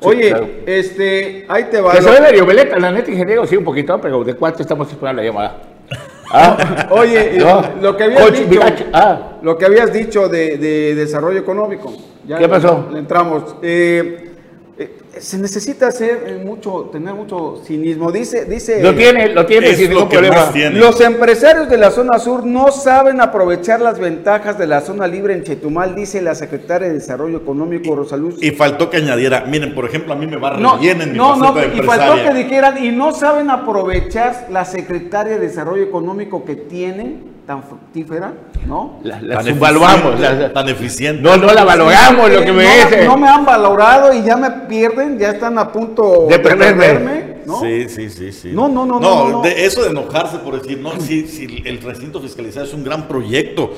[0.00, 1.92] Oye, este, ahí te va.
[1.94, 5.28] Que medio veleta, la neta, ingeniero, sí, un poquito, pero ¿de cuánto estamos esperando la
[5.28, 5.56] llamada?
[6.30, 6.86] ¿Ah?
[6.90, 7.36] Oye,
[7.80, 8.60] lo, que habías dicho,
[8.92, 9.38] ah.
[9.42, 11.92] lo que habías dicho de, de desarrollo económico.
[12.28, 12.86] ¿Qué pasó?
[12.92, 13.56] Le entramos.
[13.60, 14.33] Eh,
[15.20, 18.10] se necesita hacer eh, mucho, tener mucho cinismo.
[18.12, 18.82] Dice, dice.
[18.82, 20.50] Lo tiene, lo tiene sin ningún problema.
[20.72, 25.34] Los empresarios de la zona sur no saben aprovechar las ventajas de la zona libre
[25.34, 28.42] en Chetumal, dice la secretaria de Desarrollo Económico Rosaluz.
[28.42, 31.18] Y faltó que añadiera, miren, por ejemplo, a mí me va no, bien en mi
[31.18, 36.44] No, no, y faltó que dijeran, y no saben aprovechar la secretaria de Desarrollo Económico
[36.44, 38.32] que tienen tan fructífera,
[38.66, 39.00] ¿no?
[39.02, 40.20] La, la subvaluamos.
[40.52, 41.22] tan eficiente.
[41.22, 43.04] No, no la valoramos, lo que me dice.
[43.06, 47.34] No me han valorado y ya me pierden, ya están a punto de, perderme.
[47.46, 47.60] ¿no?
[47.60, 48.50] Sí, sí, sí, sí.
[48.52, 49.28] No, no, no, no.
[49.28, 52.84] no, De eso de enojarse por decir, no, si, si el recinto fiscalizado es un
[52.84, 53.72] gran proyecto.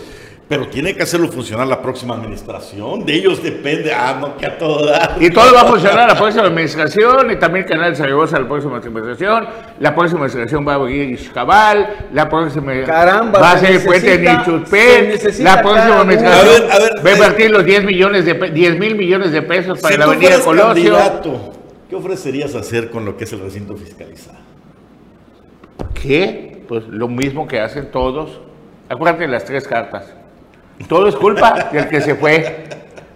[0.49, 3.05] Pero tiene que hacerlo funcionar la próxima administración.
[3.05, 3.93] De ellos depende.
[3.93, 7.33] Ah, no, que a todo Y todo va a funcionar la próxima administración.
[7.33, 9.49] Y también Canal Zaragoza la próxima administración.
[9.81, 12.09] La próxima administración va a venir Cabal.
[12.13, 15.19] La próxima Caramba, va a ser el puente de Nichupé.
[15.41, 16.63] La próxima administración
[17.05, 20.39] va a invertir los 10 millones de 10 mil millones de pesos para la avenida
[20.39, 20.97] Colosio.
[21.91, 24.39] ¿Qué ofrecerías hacer con lo que es el recinto fiscalizado?
[26.01, 26.63] ¿Qué?
[26.69, 28.41] Pues lo mismo que hacen todos.
[28.89, 30.16] Acuérdate de las tres cartas
[30.85, 32.65] todo es culpa del que se fue.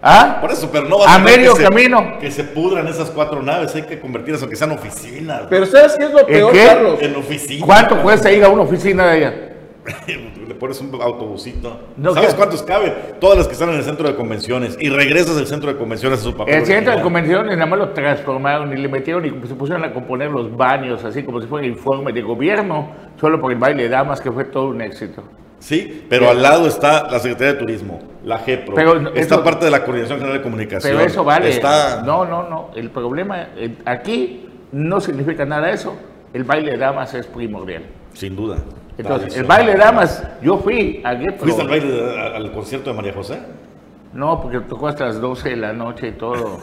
[0.03, 0.39] ¿Ah?
[0.41, 2.17] Por eso, pero no va a, medio camino.
[2.19, 5.43] que se pudran esas cuatro naves, hay que convertirlas aunque sean oficinas.
[5.49, 6.99] Pero ¿sabes qué es lo peor, Carlos?
[7.01, 7.65] En oficina.
[7.65, 9.33] ¿Cuánto cuesta ir a una oficina de ella?
[10.47, 11.79] Le pones un autobusito.
[12.13, 12.93] ¿Sabes cuántos cabe?
[13.19, 14.75] Todas las que están en el centro de convenciones.
[14.79, 16.55] Y regresas al centro de convenciones a su papel.
[16.55, 19.93] El centro de convenciones nada más lo transformaron y le metieron y se pusieron a
[19.93, 23.89] componer los baños, así como si fuera informe de gobierno, solo por el baile de
[23.89, 25.23] damas, que fue todo un éxito.
[25.61, 29.71] Sí, pero al lado está la Secretaría de Turismo, la GEPRO, pero está parte de
[29.71, 30.91] la Coordinación General de Comunicación.
[30.91, 31.61] Pero eso vale.
[32.03, 32.71] No, no, no.
[32.75, 33.47] El problema
[33.85, 35.95] aquí no significa nada eso.
[36.33, 37.83] El baile de damas es primordial.
[38.13, 38.57] Sin duda.
[38.97, 41.37] Entonces, el baile de damas, yo fui a GEPRO.
[41.37, 43.37] ¿Fuiste al baile al concierto de María José?
[44.13, 46.59] No, porque tocó hasta las 12 de la noche y todo.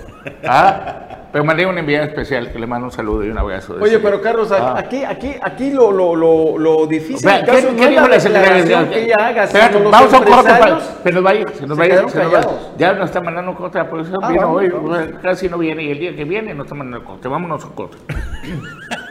[0.46, 1.28] ¿Ah?
[1.32, 3.76] Pero mandé una enviada especial que le mando un saludo y un abrazo.
[3.80, 4.74] Oye, pero Carlos, ah.
[4.78, 9.04] aquí, aquí, aquí lo, lo, lo, lo difícil ¿qué, caso ¿qué, no dijo la que
[9.04, 9.48] ella haga,
[9.90, 12.10] Vamos a un corte para, se nos va a ir, se nos va a ir,
[12.10, 12.40] se nos va,
[12.76, 14.70] ya nos está mandando un corte, por eso ah, vino hoy,
[15.22, 17.28] casi no viene y el día que viene nos está mandando el corte.
[17.28, 17.96] Vámonos a un corte.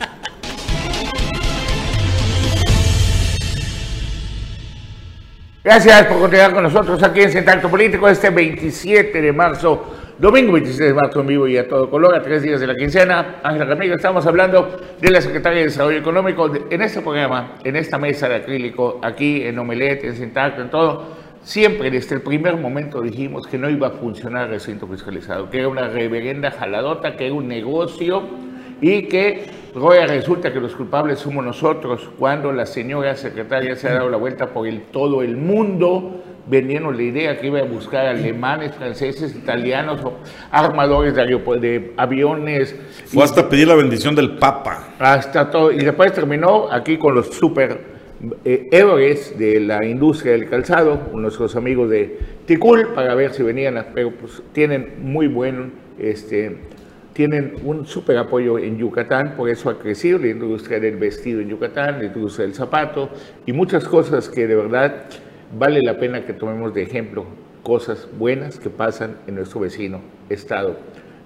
[5.68, 10.80] Gracias por continuar con nosotros aquí en Centro Político este 27 de marzo Domingo 26
[10.80, 13.42] de marzo en vivo y a todo color, a tres días de la quincena.
[13.44, 17.98] Ángela Ramírez, estamos hablando de la Secretaría de Desarrollo Económico en este programa, en esta
[17.98, 21.04] mesa de acrílico, aquí en Omelette, en Sintacto, en todo.
[21.44, 25.60] Siempre desde el primer momento dijimos que no iba a funcionar el recinto fiscalizado, que
[25.60, 28.24] era una reverenda jaladota, que era un negocio
[28.82, 33.94] y que Roya resulta que los culpables somos nosotros cuando la señora secretaria se ha
[33.94, 38.06] dado la vuelta por el, todo el mundo vendiendo la idea que iba a buscar
[38.06, 40.02] alemanes, franceses, italianos,
[40.50, 42.76] armadores de, de aviones.
[43.06, 44.94] Fue hasta pedir la bendición del Papa.
[44.98, 45.72] Hasta todo.
[45.72, 47.98] Y después terminó aquí con los super
[48.44, 53.86] eh, héroes de la industria del calzado, nuestros amigos de Ticul, para ver si venían,
[53.94, 56.58] pero pues tienen muy buen, este,
[57.18, 61.50] tienen un super apoyo en Yucatán, por eso ha crecido la industria del vestido en
[61.50, 63.10] Yucatán, la industria del zapato
[63.44, 65.06] y muchas cosas que de verdad
[65.58, 67.26] vale la pena que tomemos de ejemplo
[67.64, 70.00] cosas buenas que pasan en nuestro vecino
[70.30, 70.76] estado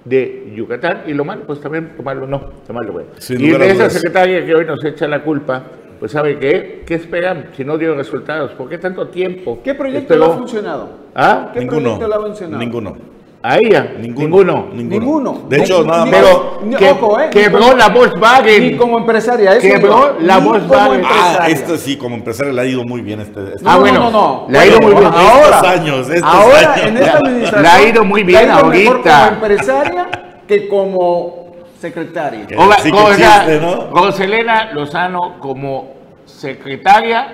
[0.06, 3.10] de Yucatán y lo malo, pues también tomarlo no, tomarlo bueno.
[3.28, 5.62] y de esa secretaria que hoy nos echa la culpa,
[6.00, 8.52] pues sabe qué, ¿qué esperan si no dio resultados?
[8.54, 9.60] ¿Por qué tanto tiempo?
[9.62, 10.90] ¿Qué proyecto le ha funcionado?
[11.14, 11.50] ¿Ah?
[11.54, 11.82] ¿Qué Ninguno.
[11.82, 12.64] proyecto le ha funcionado?
[12.64, 13.21] Ninguno.
[13.44, 14.70] A ella, ninguno.
[14.72, 15.46] Ninguno.
[15.50, 16.16] De hecho, nada más.
[16.16, 18.72] Pero que, ojo, eh, quebró la Volkswagen.
[18.72, 19.56] Ni como empresaria.
[19.56, 21.02] Eso quebró la Volkswagen.
[21.04, 23.20] Ah, esto sí, como empresaria le ha ido muy bien.
[23.22, 25.06] Este, este ah, bueno, no, no, Le ha ido muy bien.
[25.06, 27.62] Ahora, años, ahora en esta administración.
[27.64, 28.92] Le ha ido muy bien ido ahorita.
[28.92, 30.08] Mejor como empresaria
[30.48, 32.46] que como secretaria.
[32.58, 34.74] O, sí o sea, ¿no?
[34.74, 35.94] Lozano como
[36.26, 37.34] secretaria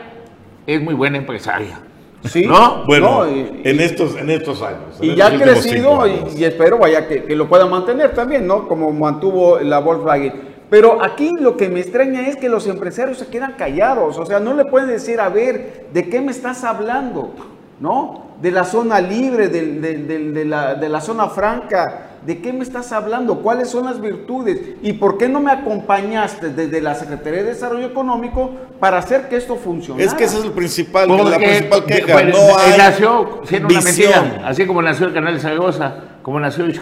[0.65, 1.79] es muy buena empresaria.
[2.25, 2.83] Sí, ¿no?
[2.85, 4.97] Bueno, en, estos, en estos años.
[5.01, 8.67] Y ya ha crecido y, espero vaya que, lo pueda mantener también, ¿no?
[8.67, 10.57] Como mantuvo la Volkswagen.
[10.69, 14.39] Pero aquí lo que me extraña es que los empresarios se quedan callados, o sea,
[14.39, 17.33] no le pueden decir, a ver, ¿de qué me estás hablando?
[17.79, 18.25] ¿No?
[18.41, 23.39] De la zona libre, de, la, de la zona franca, ¿De qué me estás hablando?
[23.41, 24.59] ¿Cuáles son las virtudes?
[24.81, 29.37] ¿Y por qué no me acompañaste desde la Secretaría de Desarrollo Económico para hacer que
[29.37, 30.03] esto funcione?
[30.03, 32.13] Es que ese es el principal, Porque, la principal queja.
[32.13, 36.39] bueno, no hay nació siendo una mentira, así como nació el canal de Zaragoza, como
[36.39, 36.73] nació el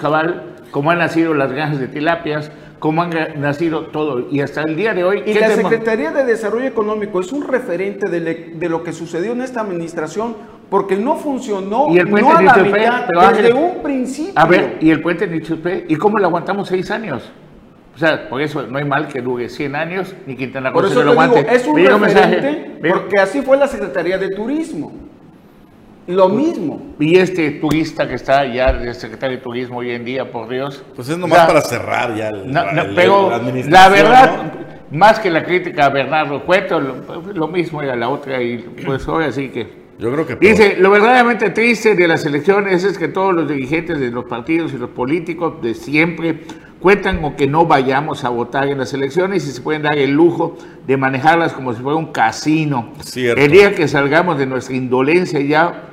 [0.71, 4.27] como han nacido las granjas de tilapias, como han nacido todo.
[4.29, 5.55] Y hasta el día de hoy, Y ¿qué la?
[5.55, 10.35] Secretaría de Desarrollo Económico es un referente de lo que sucedió en esta administración
[10.75, 14.33] porque no funcionó Y el puente no a de la mitad, pero desde un principio.
[14.35, 15.89] A ver, ¿y el puente de Ixtepec?
[15.89, 17.31] ¿Y cómo lo aguantamos seis años?
[17.95, 20.91] O sea, por eso no hay mal que dure 100 años, ni Quintana Por Roo
[20.91, 21.43] eso se te lo aguante.
[21.43, 24.91] digo, es un llega referente porque así fue la Secretaría de Turismo.
[26.07, 26.81] Lo mismo.
[26.99, 30.83] Y este turista que está ya de secretario de turismo hoy en día, por Dios.
[30.93, 33.71] Pues es O nomás sea, para cerrar ya el, No, no, el- pero la administración,
[33.71, 34.43] la verdad,
[34.91, 34.97] ¿no?
[34.99, 36.95] más que la crítica a Bernardo Cueto, lo,
[37.33, 39.84] lo mismo era la otra y pues ahora sí que...
[39.97, 40.51] Yo creo que peor.
[40.51, 44.73] Dice, lo verdaderamente triste de las elecciones es que todos los dirigentes de los partidos
[44.73, 46.41] y los políticos de siempre
[46.81, 50.11] cuentan con que no vayamos a votar en las elecciones y se pueden dar el
[50.11, 52.93] lujo de manejarlas como si fuera un casino.
[52.99, 53.41] Cierto.
[53.41, 55.83] El día que salgamos de nuestra indolencia ya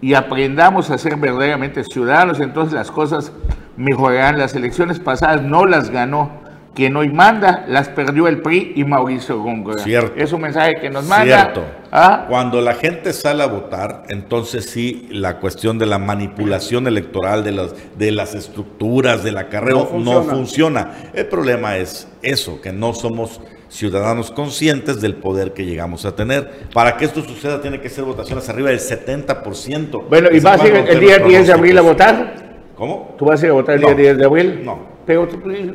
[0.00, 3.32] y aprendamos a ser verdaderamente ciudadanos, entonces las cosas
[3.76, 4.38] mejorarán.
[4.38, 6.43] Las elecciones pasadas no las ganó
[6.74, 9.82] quien hoy manda, las perdió el PRI y Mauricio Góngora.
[9.82, 10.12] Cierto.
[10.20, 11.24] Es un mensaje que nos manda.
[11.24, 11.64] Cierto.
[11.92, 12.26] ¿ah?
[12.28, 17.52] Cuando la gente sale a votar, entonces sí, la cuestión de la manipulación electoral, de
[17.52, 21.10] las, de las estructuras, del acarreo, No no funciona.
[21.14, 26.68] El problema es eso, que no somos ciudadanos conscientes del poder que llegamos a tener.
[26.72, 30.08] Para que esto suceda tiene que ser votaciones arriba del 70%.
[30.08, 32.34] Bueno, ¿y vas a ir el día romper 10 de abril a votar?
[32.76, 33.14] ¿Cómo?
[33.16, 33.88] ¿Tú vas a ir a votar el No.
[33.88, 34.60] día 10 de abril?
[34.64, 34.93] No.
[35.06, 35.28] Pero,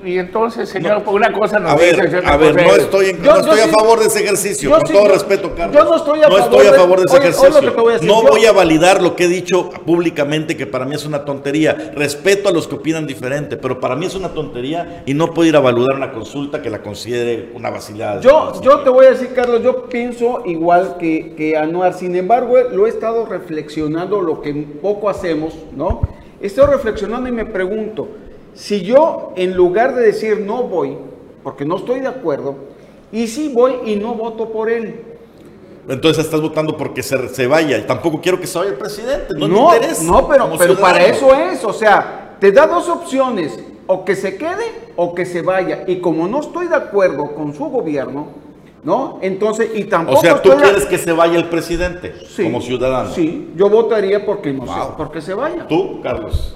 [0.04, 1.12] y, y entonces, señor, No.
[1.12, 3.65] una cosa nos A ver, a ver, no es- estoy, en- Yo- no estoy yo
[3.65, 5.76] a favor de ese ejercicio, yo con todo respeto, Carlos.
[5.76, 7.88] yo no estoy a estoy favor a de- favor de ese oye, ejercicio.
[7.89, 11.06] a decir, no voy a validar lo que he dicho públicamente, que para mí es
[11.06, 11.92] una tontería.
[11.96, 15.48] Respeto a los que opinan diferente, pero para mí es una tontería y no puedo
[15.48, 18.22] ir a validar una consulta que la considere una vacilada.
[18.22, 21.94] Yo, yo te voy a decir, Carlos, yo pienso igual que, que Anuar.
[21.94, 26.02] Sin embargo, lo he estado reflexionando, lo que poco hacemos, ¿no?
[26.42, 28.08] Estoy reflexionando y me pregunto,
[28.60, 30.98] si yo, en lugar de decir no voy,
[31.43, 32.56] porque no estoy de acuerdo,
[33.10, 35.02] y si voy y no voto por él.
[35.88, 37.78] Entonces estás votando porque se, se vaya.
[37.78, 39.34] Y tampoco quiero que se vaya el presidente.
[39.34, 40.04] No, No, me interesa.
[40.04, 44.36] no, pero, pero para eso es, o sea, te da dos opciones, o que se
[44.36, 44.65] quede
[44.98, 45.86] o que se vaya.
[45.88, 48.28] Y como no estoy de acuerdo con su gobierno,
[48.84, 49.19] ¿no?
[49.22, 52.60] Entonces, y tampoco O sea, tú estoy quieres que se vaya el presidente Sí, como
[52.62, 53.10] ciudadano.
[53.12, 54.93] Sí, yo votaría porque no sé, Wow.
[54.98, 55.65] porque se vaya.
[55.67, 56.56] ¿Tú, Carlos?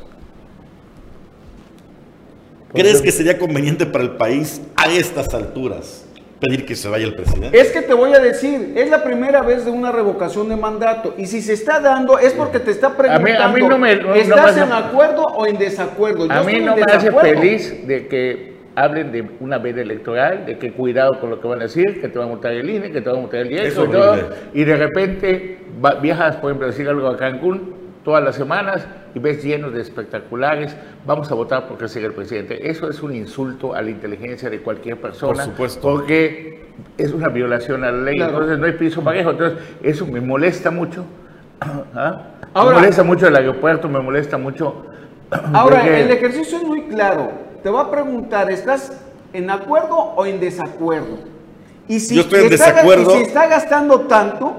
[2.74, 6.06] ¿Crees que sería conveniente para el país a estas alturas
[6.40, 7.58] pedir que se vaya el presidente?
[7.60, 11.14] Es que te voy a decir, es la primera vez de una revocación de mandato
[11.18, 14.16] y si se está dando es porque te está preguntando, a mí no me- no-
[14.16, 16.26] ¿estás no en acuerdo o en desacuerdo?
[16.26, 20.48] Yo A mí en no me hace feliz de que hablen de una veda electoral,
[20.48, 22.68] de que cuidado con lo que van a decir, que te van a votar el
[22.68, 23.88] INE, que te van a votar el Es IESO
[24.54, 28.86] y de repente va- viajas, por ejemplo, a decir algo a Cancún todas las semanas
[29.16, 32.70] y ves llenos de espectaculares, vamos a votar porque siga el presidente.
[32.70, 35.82] Eso es un insulto a la inteligencia de cualquier persona, Por supuesto.
[35.82, 36.66] porque
[36.98, 38.34] es una violación a la ley, Claro.
[38.34, 41.06] entonces no hay piso parejo, entonces eso me molesta mucho.
[41.96, 42.22] ¿Ah?
[42.54, 44.86] Ahora- me molesta mucho el aeropuerto, me molesta mucho...
[45.54, 47.32] Ahora, porque- el ejercicio es muy claro.
[47.64, 51.20] Te va a preguntar, ¿estás en acuerdo o en desacuerdo?
[51.88, 53.12] Y si Yo estoy en está- desacuerdo.
[53.12, 54.56] y si está gastando tanto,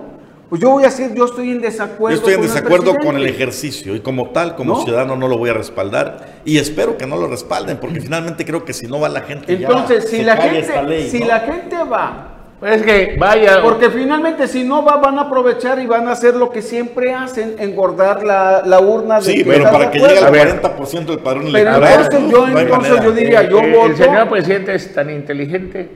[0.55, 2.11] pues yo voy a decir, yo estoy en desacuerdo.
[2.11, 4.85] Yo estoy en con el desacuerdo con el ejercicio y como tal, como ¿No?
[4.85, 8.65] ciudadano, no lo voy a respaldar y espero que no lo respalden porque finalmente creo
[8.65, 11.19] que si no va la gente ya Entonces, si se la gente, esta ley, si
[11.19, 11.27] ¿no?
[11.27, 12.29] la gente va,
[12.63, 16.37] Es que vaya, porque finalmente si no va, van a aprovechar y van a hacer
[16.37, 19.17] lo que siempre hacen, engordar la, la urna.
[19.17, 20.63] de Sí, que pero para que llegue al ver.
[20.63, 22.01] 40% del padrón Pero electoral.
[22.05, 25.91] entonces yo, no entonces yo diría, yo el, voto el señor presidente es tan inteligente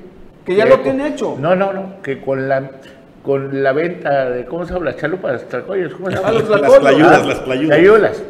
[0.44, 1.36] que ya lo tiene hecho.
[1.38, 2.70] No, no, no, que con la
[3.28, 4.86] con la venta de ¿cómo se llama?
[4.86, 6.28] Las chalupas, tracoyos, ¿cómo se llama?
[6.28, 6.78] Ah, los Las tlacoyos.
[6.80, 8.22] playudas, Ah, las playudas.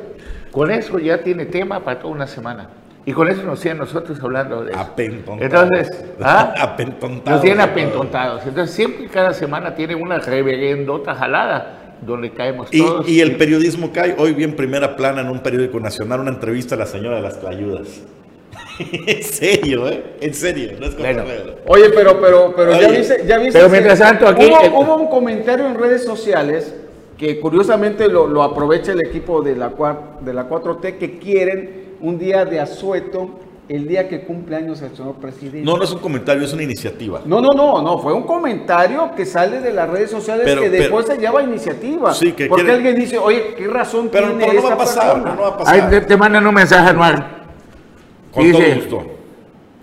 [0.50, 2.68] Con eso ya tiene tema para toda una semana.
[3.06, 4.80] Y con eso nos tienen nosotros hablando de eso.
[4.80, 5.70] Apentontados.
[5.70, 6.52] Entonces, ¿ah?
[6.61, 7.30] Apentontados.
[7.30, 8.44] Nos tienen apentontados.
[8.44, 13.09] Entonces, siempre y cada semana tiene una reverendota jalada donde caemos Y, todos.
[13.09, 14.16] y el periodismo cae.
[14.18, 17.22] Hoy vi en primera plana en un periódico nacional una entrevista a la señora de
[17.22, 18.03] las playudas.
[19.07, 20.03] en serio, ¿eh?
[20.20, 20.72] En serio.
[20.79, 21.24] No es Bueno.
[21.66, 23.53] Oye, pero, pero, pero ya viste, ya viste.
[23.59, 26.74] pero mientras tanto aquí- Hubo, eh, hubo un comentario en redes sociales
[27.16, 29.72] que curiosamente lo, lo aprovecha el equipo de la,
[30.20, 33.31] de la 4T que quieren un día de asueto
[33.68, 35.61] el día que cumple años el señor presidente.
[35.62, 37.20] No, no es un comentario, es una iniciativa.
[37.26, 40.70] No, no, no, no, fue un comentario que sale de las redes sociales Pero- que
[40.70, 42.14] después pero- se lleva iniciativa.
[42.14, 44.74] Sí, que porque quiere- alguien dice, oye, ¿qué razón Pero, tiene pero no va esta
[44.74, 45.35] a pasar, persona?
[45.35, 45.74] no va a pasar.
[45.74, 47.38] Ay, te, te mandan un mensaje anual.
[48.33, 49.14] Con Dice- todo gusto.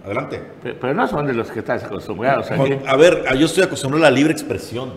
[0.06, 0.42] Adelante.
[0.62, 2.48] Pero, pero no son de los que estás acostumbrados.
[2.48, 2.76] Con- aquí.
[2.86, 4.92] a ver, yo estoy acostumbrado a la libre expresión.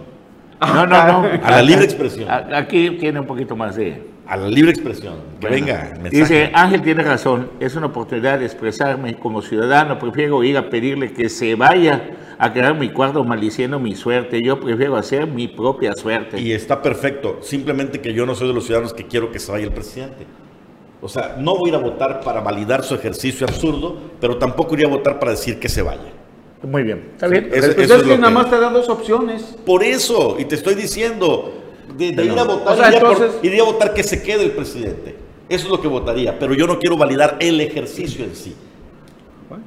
[0.61, 1.29] No, no, no.
[1.45, 2.29] A la libre expresión.
[2.31, 4.03] Aquí tiene un poquito más de...
[4.27, 5.15] A la libre expresión.
[5.41, 6.11] Que Bueno, venga, mensaje.
[6.19, 11.13] Dice, Ángel tiene razón, es una oportunidad de expresarme como ciudadano, prefiero ir a pedirle
[11.13, 15.47] que se vaya a quedar en mi cuarto maldiciendo mi suerte, yo prefiero hacer mi
[15.49, 16.39] propia suerte.
[16.41, 17.39] Y está perfecto.
[17.41, 20.27] Simplemente que yo no soy de los ciudadanos que quiero que se vaya el presidente.
[21.01, 24.75] O sea, no voy a ir a votar para validar su ejercicio absurdo, pero tampoco
[24.75, 26.13] iría a votar para decir que se vaya.
[26.63, 27.45] Muy bien, está bien.
[27.53, 29.43] Eso- Pues eso es que nada que- más te dan dos opciones.
[29.65, 31.55] Por eso, y te estoy diciendo,
[31.97, 34.23] de, de ir a votar, O sea, iría, por- entonces- iría a votar que se
[34.23, 35.15] quede el presidente.
[35.49, 38.55] Eso es lo que votaría, pero yo no quiero validar el ejercicio en sí.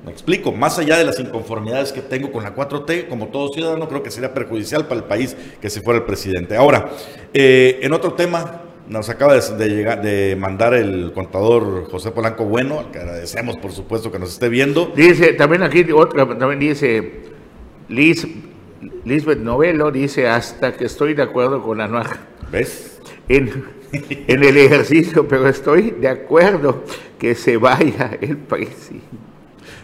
[0.06, 3.88] Me explico, más allá de las inconformidades que tengo con la 4T, como todo ciudadano,
[3.88, 6.56] creo que sería perjudicial para el país que se fuera el presidente.
[6.56, 6.92] Ahora,
[7.34, 12.46] eh, en otro tema, nos acaba de, de llegar, de mandar el contador José Polanco
[12.46, 14.92] Bueno, al que agradecemos por supuesto que nos esté viendo.
[14.96, 17.22] Dice, también aquí otra, también dice,
[17.90, 18.28] Liz,
[19.06, 22.08] Lisbeth Novelo dice, hasta que estoy de acuerdo con Anuar
[22.52, 23.00] ¿Ves?
[23.30, 23.64] en,
[23.94, 26.84] en el ejercicio, pero estoy de acuerdo
[27.20, 28.38] que se vaya el.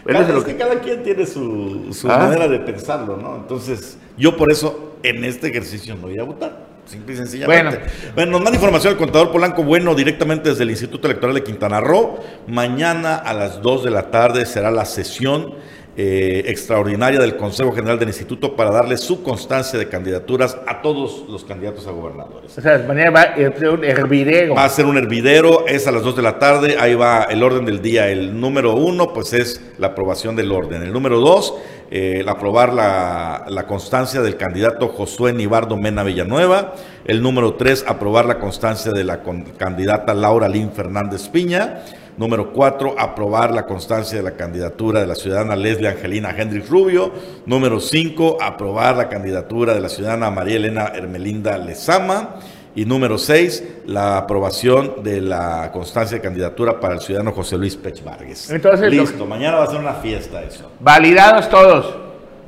[0.04, 2.18] Bueno, Cada, es es lo que que- cada quien tiene su, su Ah.
[2.18, 3.36] manera de pensarlo, ¿no?
[3.36, 6.67] Entonces, yo por eso en este ejercicio no voy a votar.
[6.88, 7.76] Simple y sencillamente.
[7.76, 8.12] Bueno.
[8.14, 11.80] Bueno, nos manda información el contador Polanco Bueno directamente desde el Instituto Electoral de Quintana
[11.80, 12.18] Roo.
[12.46, 15.54] Mañana a las 2 de la tarde será la sesión
[16.00, 21.24] eh, extraordinaria del Consejo General del Instituto para darle su constancia de candidaturas a todos
[21.28, 22.56] los candidatos a gobernadores.
[22.56, 24.54] O sea, de manera va a ser un hervidero.
[24.54, 27.42] Va a ser un hervidero, es a las 2 de la tarde, ahí va el
[27.42, 28.08] orden del día.
[28.08, 30.82] El número uno, pues es la aprobación del orden.
[30.84, 31.54] El número dos,
[31.90, 36.74] eh, el aprobar la, la constancia del candidato Josué Nibardo Mena Villanueva.
[37.06, 41.82] El número tres, aprobar la constancia de la con- candidata Laura Lynn Fernández Piña.
[42.18, 47.12] Número cuatro, aprobar la constancia de la candidatura de la ciudadana Leslie Angelina Hendrix Rubio.
[47.46, 52.34] Número cinco, aprobar la candidatura de la ciudadana María Elena Hermelinda Lezama.
[52.74, 57.76] Y número seis, la aprobación de la constancia de candidatura para el ciudadano José Luis
[57.76, 58.50] Pech Vargas.
[58.50, 60.70] Entonces, Listo, mañana va a ser una fiesta eso.
[60.80, 61.96] Validados todos.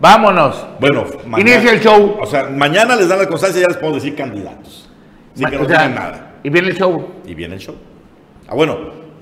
[0.01, 0.66] Vámonos.
[0.81, 1.05] Bueno,
[1.37, 2.16] Inicia el show.
[2.21, 4.89] O sea, mañana les dan la constancia y ya les puedo decir candidatos.
[5.35, 6.35] Así que Ma- no o sea, tienen nada.
[6.43, 7.07] Y viene el show.
[7.27, 7.75] Y viene el show.
[8.49, 8.79] Ah, bueno,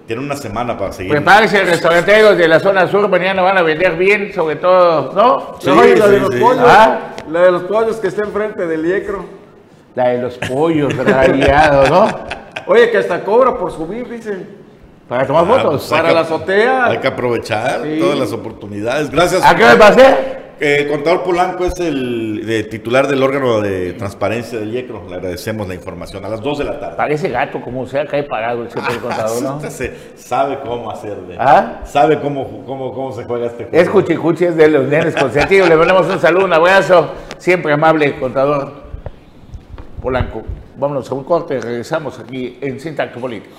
[0.09, 1.13] tienen una semana para seguir.
[1.13, 5.57] Prepárense, restauranteros de la zona sur, mañana van a vender bien, sobre todo, ¿no?
[5.61, 6.41] Sí, Oye, la de los sí.
[6.41, 6.65] pollos.
[6.67, 6.99] Ah.
[7.31, 9.25] La de los pollos que está enfrente del IECRO.
[9.95, 12.09] La de los pollos rayados, ¿no?
[12.67, 14.49] Oye, que hasta cobra por subir, dicen.
[15.09, 15.71] Para tomar Ah, fotos.
[15.89, 16.87] pues Para que- la azotea.
[16.87, 17.99] Hay que aprovechar Sí.
[18.01, 19.11] todas las oportunidades.
[19.11, 19.43] Gracias.
[19.45, 20.11] ¿A qué ser?
[20.11, 25.07] Eh, El contador Polanco es el de- titular del órgano de transparencia del IECRO.
[25.09, 26.25] Le agradecemos la información.
[26.25, 26.97] A las 2 de la tarde.
[26.97, 29.61] Parece gato, como sea, cae parado el señor contador, ¿no?
[29.71, 31.37] Se- sabe cómo hacerle.
[31.39, 31.83] ¿Ah?
[31.85, 33.79] Sabe cómo, cómo, cómo se juega este juego.
[33.81, 35.69] Es cuchicuchi, es de los nenes consentidos.
[35.69, 37.13] Le mandamos un saludo, un abrazo.
[37.39, 38.73] Siempre amable, contador
[40.03, 40.43] Polanco.
[40.77, 43.55] Vámonos a un corte, regresamos aquí en Sintacto Político.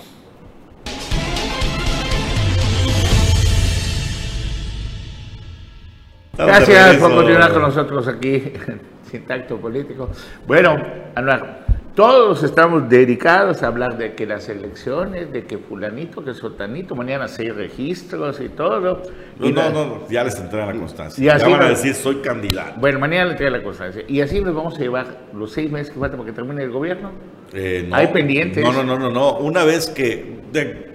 [6.46, 8.36] Gracias por continuar con nosotros aquí
[8.68, 10.10] en Sintacto Político.
[10.48, 10.78] Bueno,
[11.16, 11.66] Anuar,
[11.96, 17.28] todos estamos dedicados a hablar de que las elecciones, de que fulanito, que sotanito, mañana
[17.28, 19.04] seis registros y todo.
[19.38, 21.22] No, Y no, no, no, ya les entregan la constancia.
[21.22, 22.80] Y Ya van a decir, soy candidato.
[22.80, 24.04] Bueno, mañana le trae la constancia.
[24.08, 26.72] Y así nos vamos a llevar los seis meses que faltan para que termine el
[26.72, 27.12] gobierno.
[27.54, 27.96] Eh, no.
[27.96, 28.64] Hay pendientes.
[28.64, 29.38] No, no, no, no, no.
[29.40, 30.90] Una vez que de-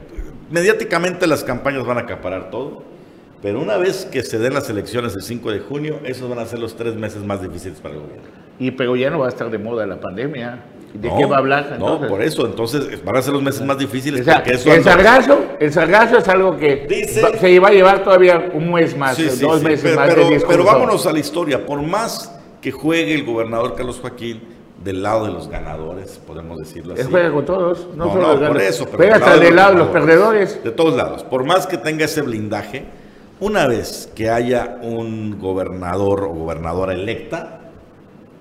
[0.50, 2.84] mediáticamente las campañas van a acaparar todo,
[3.44, 6.46] pero una vez que se den las elecciones el 5 de junio, esos van a
[6.46, 8.22] ser los tres meses más difíciles para el gobierno.
[8.58, 10.64] Y pero ya no va a estar de moda la pandemia.
[10.94, 12.00] ¿De No, qué va a hablar entonces?
[12.02, 14.72] No, por eso, entonces van a ser los meses más difíciles O sea, porque eso
[14.72, 18.96] el sargazo, el sargazo es algo que Dice- se va a llevar todavía un mes
[18.96, 21.66] más, Sí, sí, dos sí, meses pero, más pero- de pero vámonos a la historia.
[21.66, 22.32] Por más
[22.62, 24.40] que juegue el gobernador Carlos Joaquín
[24.82, 27.02] del lado de los ganadores, podemos decirlo así.
[27.10, 28.68] juega con todos, no, No, solo no, los por ganadores.
[28.70, 28.84] eso.
[28.86, 30.14] pero Juega del hasta del lado de los ganadores.
[30.16, 30.64] perdedores.
[30.64, 31.24] De todos lados.
[31.24, 32.84] Por más que tenga ese blindaje,
[33.44, 37.60] una vez que haya un gobernador o gobernadora electa,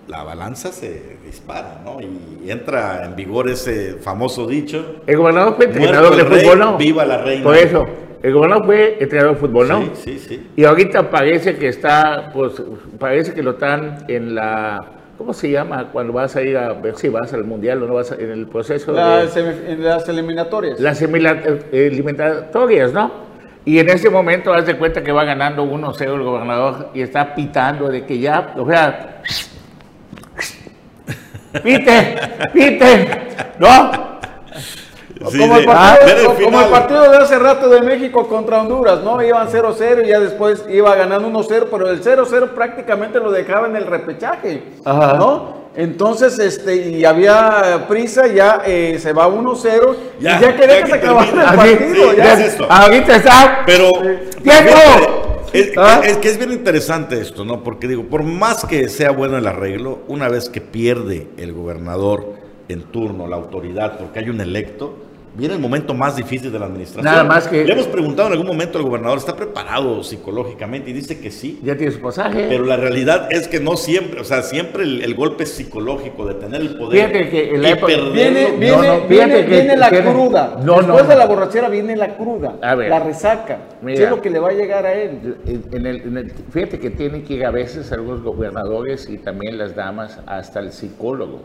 [0.08, 1.98] la balanza se dispara, ¿no?
[2.02, 5.02] Y entra en vigor ese famoso dicho.
[5.06, 6.78] El gobernador fue entrenador de rey, fútbol, ¿no?
[6.78, 7.44] viva la reina.
[7.44, 7.86] Por eso,
[8.22, 9.82] el gobernador fue entrenador de fútbol, ¿no?
[9.82, 10.48] Sí, sí, sí.
[10.56, 12.54] Y ahorita parece que está, pues,
[12.98, 14.80] parece que lo están en la,
[15.18, 15.90] ¿cómo se llama?
[15.92, 18.32] Cuando vas a ir a ver si vas al mundial o no vas a- en
[18.32, 19.42] el proceso Las, de
[19.74, 20.80] en las eliminatorias.
[20.80, 23.33] las eh, eliminatorias, ¿no?
[23.66, 27.34] Y en ese momento haz de cuenta que va ganando 1-0 el gobernador y está
[27.34, 29.22] pitando de que ya, o sea,
[31.64, 32.16] pite,
[32.54, 33.28] pite,
[33.60, 34.12] ¿no?
[35.30, 38.60] Sí, como, el de- ah, partido, como el partido de hace rato de México contra
[38.62, 39.22] Honduras, ¿no?
[39.24, 43.78] Iban 0-0 y ya después iba ganando 1-0, pero el 0-0 prácticamente lo dejaba en
[43.78, 45.14] el repechaje, Ajá.
[45.14, 45.63] ¿no?
[45.76, 50.78] Entonces, este, y había prisa, ya eh, se va 1-0 Ya, y ya quería ya
[50.78, 52.12] que que se acabara el partido.
[52.12, 52.68] Sí, ya es esto.
[52.70, 53.64] Ahorita está.
[53.66, 53.92] Pero
[54.44, 55.40] ¡Tiempo!
[55.54, 56.02] Es, ¿Ah?
[56.04, 57.64] es que es bien interesante esto, ¿no?
[57.64, 62.34] Porque digo, por más que sea bueno el arreglo, una vez que pierde el gobernador
[62.70, 64.96] en turno, la autoridad, porque hay un electo,
[65.36, 67.06] viene el momento más difícil de la administración.
[67.12, 70.90] Nada más que- Le hemos preguntado en algún momento al gobernador, ¿está preparado psicológicamente?
[70.92, 71.60] Y dice que sí.
[71.64, 72.46] Ya tiene su pasaje.
[72.50, 76.36] Pero la realidad es que no siempre, o sea, siempre el, el golpe psicológico de
[76.36, 79.34] tener el poder Fíjate que en la y época- perderlo- Viene, No, viene, no, viene,
[79.46, 80.58] que viene la cruda.
[80.64, 82.90] No, Después no, de la borrachera viene la cruda, A ver.
[82.90, 83.58] la resaca.
[83.82, 83.98] Mira.
[83.98, 85.38] ¿Qué es lo que le va a llegar a él?
[85.46, 89.18] En- en el- en el- fíjate que tienen que ir a veces algunos gobernadores y
[89.18, 91.42] también las damas hasta el psicólogo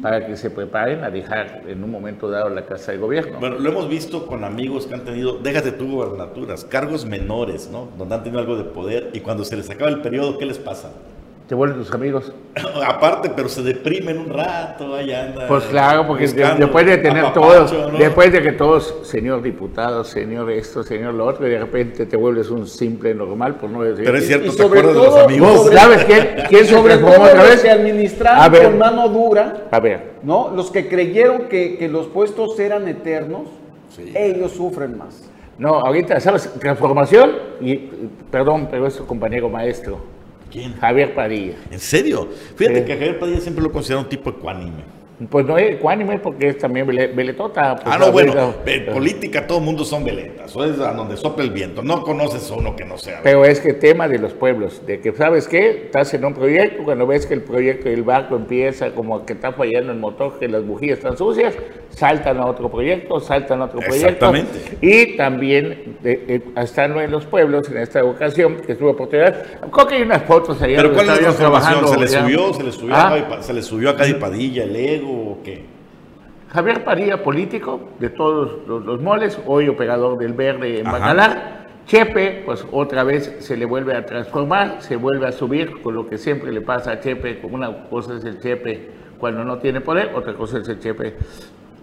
[0.00, 3.38] para que se preparen a dejar en un momento dado la casa de gobierno.
[3.40, 7.88] Bueno, lo hemos visto con amigos que han tenido, déjate tú gobernaturas, cargos menores, ¿no?
[7.96, 10.58] Donde han tenido algo de poder y cuando se les acaba el periodo, ¿qué les
[10.58, 10.92] pasa?
[11.48, 12.32] ¿Te vuelven tus amigos?
[12.86, 15.46] Aparte, pero se deprimen un rato, ahí anda.
[15.46, 17.98] Pues claro, porque después de tener todos, ¿no?
[17.98, 22.16] después de que todos, señor diputado, señor esto, señor lo otro, y de repente te
[22.16, 24.06] vuelves un simple normal, por no decir.
[24.06, 25.50] Pero es cierto, Y ¿te sobre acuerdas de los amigos?
[25.50, 27.62] ¿Vos sobre- sabes quién, quién se Sobre todo otra vez?
[27.62, 28.64] que administraron A ver.
[28.64, 30.50] con mano dura, A ver, ¿no?
[30.56, 33.48] Los que creyeron que, que los puestos eran eternos,
[33.94, 34.12] Sí.
[34.16, 35.28] ellos sufren más.
[35.58, 36.50] no, ahorita, ¿sabes?
[36.58, 39.98] Transformación, y, y- perdón, pero es tu compañero maestro,
[40.54, 40.72] ¿Quién?
[40.76, 41.54] Javier Padilla.
[41.68, 42.28] ¿En serio?
[42.54, 42.84] Fíjate Sí.
[42.86, 44.84] que Javier Padilla siempre lo considero un tipo ecuánime.
[45.30, 47.76] Pues no es ecuánime porque es también vele- veletota.
[47.76, 51.16] pues, ah, no, bueno, en política todo el mundo son veletas, o es a donde
[51.16, 51.82] sopla el viento.
[51.84, 53.20] No conoces a uno que no sea.
[53.22, 56.82] Pero es que tema de los pueblos, de que sabes qué, estás en un proyecto,
[56.82, 60.48] cuando ves que el proyecto del barco empieza como que está fallando el motor, que
[60.48, 61.54] las bujías están sucias,
[61.90, 64.06] saltan a otro proyecto, saltan a otro proyecto.
[64.08, 64.78] Exactamente.
[64.80, 69.86] Y también, de- eh, estando en los pueblos, en esta ocasión, que tuve oportunidad, creo
[69.86, 70.76] que hay unas fotos allá.
[70.78, 71.74] Pero ¿cuál es la transformación?
[71.88, 72.52] ¿Se le trabajando, subió?
[72.54, 73.36] ¿Se le subió, Ah.
[73.38, 75.64] a ¿Se le subió a Cadi Padilla el ego o qué?
[76.52, 80.98] Javier Padilla, político de todos los, los moles, hoy operador del Verde en Ajá.
[80.98, 81.64] Bacalar.
[81.86, 86.06] Chepe, pues otra vez se le vuelve a transformar, se vuelve a subir, con lo
[86.08, 87.40] que siempre le pasa a Chepe.
[87.42, 88.88] Una cosa es el Chepe
[89.18, 91.14] cuando no tiene poder, otra cosa es el Chepe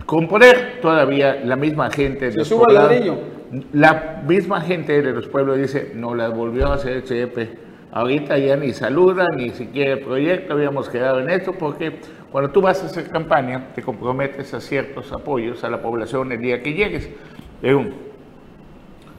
[0.06, 0.80] con poder.
[0.82, 3.18] Todavía la misma gente de Se los ladrillo.
[3.74, 7.50] la misma gente de los pueblos dice, no la volvió a hacer Chepe.
[7.92, 12.00] Ahorita ya ni saluda, ni siquiera el proyecto, habíamos quedado en esto, porque
[12.32, 16.40] cuando tú vas a hacer campaña, te comprometes a ciertos apoyos a la población el
[16.40, 17.10] día que llegues.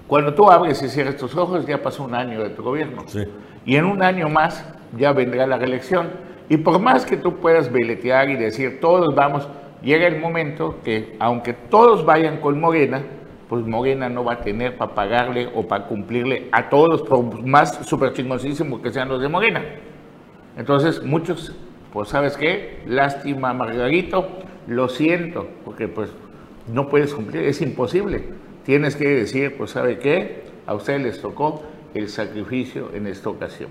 [0.06, 3.02] Cuando tú abres y cierras tus ojos, ya pasó un año de tu gobierno.
[3.06, 3.24] Sí.
[3.64, 6.10] Y en un año más ya vendrá la reelección.
[6.48, 9.48] Y por más que tú puedas veletear y decir, todos vamos,
[9.82, 13.02] llega el momento que, aunque todos vayan con Morena,
[13.48, 17.86] pues Morena no va a tener para pagarle o para cumplirle a todos, por más
[17.86, 19.62] súper chingoncísimos que sean los de Morena.
[20.56, 21.54] Entonces, muchos,
[21.92, 22.80] pues, ¿sabes qué?
[22.86, 24.28] Lástima, Margarito,
[24.66, 26.10] lo siento, porque pues
[26.72, 28.24] no puedes cumplir, es imposible.
[28.64, 30.42] Tienes que decir, pues, ¿sabe qué?
[30.66, 31.62] A ustedes les tocó
[31.94, 33.70] el sacrificio en esta ocasión.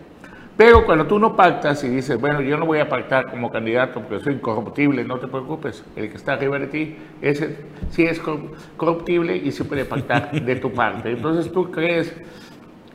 [0.57, 4.01] Pero cuando tú no pactas y dices, bueno, yo no voy a pactar como candidato
[4.01, 7.55] porque soy incorruptible, no te preocupes, el que está arriba de ti, ese
[7.89, 11.11] sí es cor- corruptible y sí puede pactar de tu parte.
[11.11, 12.13] Entonces tú crees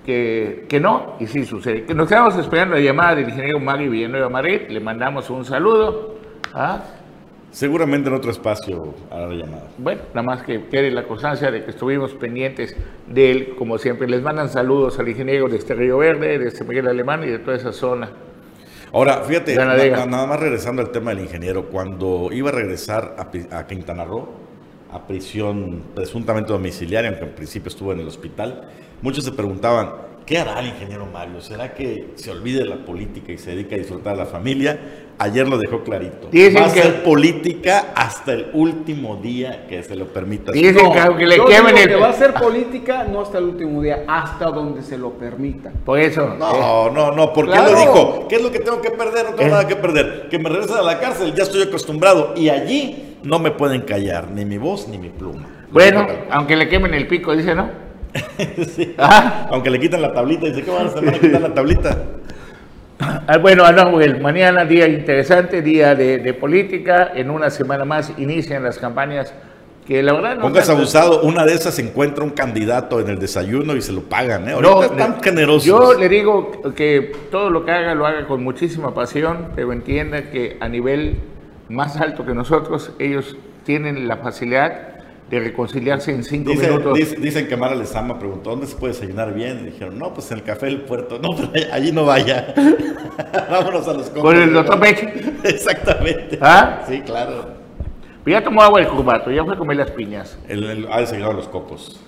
[0.06, 1.84] que, que no, y sí sucede.
[1.84, 6.14] Que nos quedamos esperando la llamada del ingeniero Mario Villanueva Madrid, le mandamos un saludo.
[6.54, 6.82] ¿ah?
[7.50, 9.64] Seguramente en otro espacio hará la llamada.
[9.78, 12.76] Bueno, nada más que quede la constancia de que estuvimos pendientes
[13.06, 14.06] de él, como siempre.
[14.08, 17.38] Les mandan saludos al ingeniero de este Río Verde, de este Miguel Alemán y de
[17.38, 18.10] toda esa zona.
[18.92, 23.58] Ahora, fíjate, na- nada más regresando al tema del ingeniero, cuando iba a regresar a,
[23.58, 24.28] a Quintana Roo,
[24.92, 28.68] a prisión presuntamente domiciliaria, aunque en principio estuvo en el hospital,
[29.02, 29.90] muchos se preguntaban,
[30.24, 31.40] ¿qué hará el ingeniero Mario?
[31.40, 34.78] ¿Será que se olvide de la política y se dedica a disfrutar a la familia?
[35.18, 36.28] Ayer lo dejó clarito.
[36.30, 40.52] Dicen Va a que- ser política hasta el último día que se lo permita.
[40.52, 41.88] Dicen que aunque le quemen el...
[41.88, 45.72] que va a ser política no hasta el último día, hasta donde se lo permita.
[45.86, 46.24] Por eso...
[46.34, 47.68] eh, No, no, no, porque Claro.
[47.68, 48.28] él lo dijo.
[48.28, 49.24] ¿Qué es lo que tengo que perder?
[49.24, 49.50] No tengo Eh.
[49.52, 50.28] nada que perder.
[50.28, 52.34] Que me regresen a la cárcel, ya estoy acostumbrado.
[52.36, 55.46] Y allí no me pueden callar, ni mi voz ni mi pluma.
[55.70, 57.70] bueno, aunque le quemen el pico, dice, ¿no?
[58.74, 58.94] Sí.
[58.98, 59.48] Ah.
[59.50, 61.96] Aunque le quitan la tablita, dice, ¿qué van a a quitar la tablita?
[62.98, 67.12] Ah, Bueno, Anuel, mañana día interesante, día de, de política.
[67.14, 69.32] En una semana más inician las campañas
[69.86, 70.42] que la verdad no...
[70.42, 74.02] Pongas tanto- abusado, una de esas encuentra un candidato en el desayuno y se lo
[74.02, 74.54] pagan, ¿eh?
[74.60, 75.64] No, están generosos.
[75.64, 80.30] Yo le digo que todo lo que haga lo haga con muchísima pasión, pero entienda
[80.30, 81.16] que a nivel
[81.68, 84.95] más alto que nosotros, ellos tienen la facilidad
[85.30, 86.94] de reconciliarse en cinco Dice- minutos.
[86.96, 89.60] dice- dicen que Mara Lezama preguntó dónde se puede desayunar bien.
[89.62, 91.18] Y dijeron, no, pues en el café del puerto.
[91.18, 92.54] No, pero allí no vaya.
[93.50, 94.22] Vámonos a los cocos.
[94.22, 95.12] Con el doctor Peche.
[95.44, 96.38] Exactamente.
[96.40, 96.82] ¿Ah?
[96.88, 97.56] Sí, claro.
[98.24, 100.38] Pero ya tomó agua el curvato, ya fue a comer las piñas.
[100.48, 102.00] El, el, ha desayunado los cocos.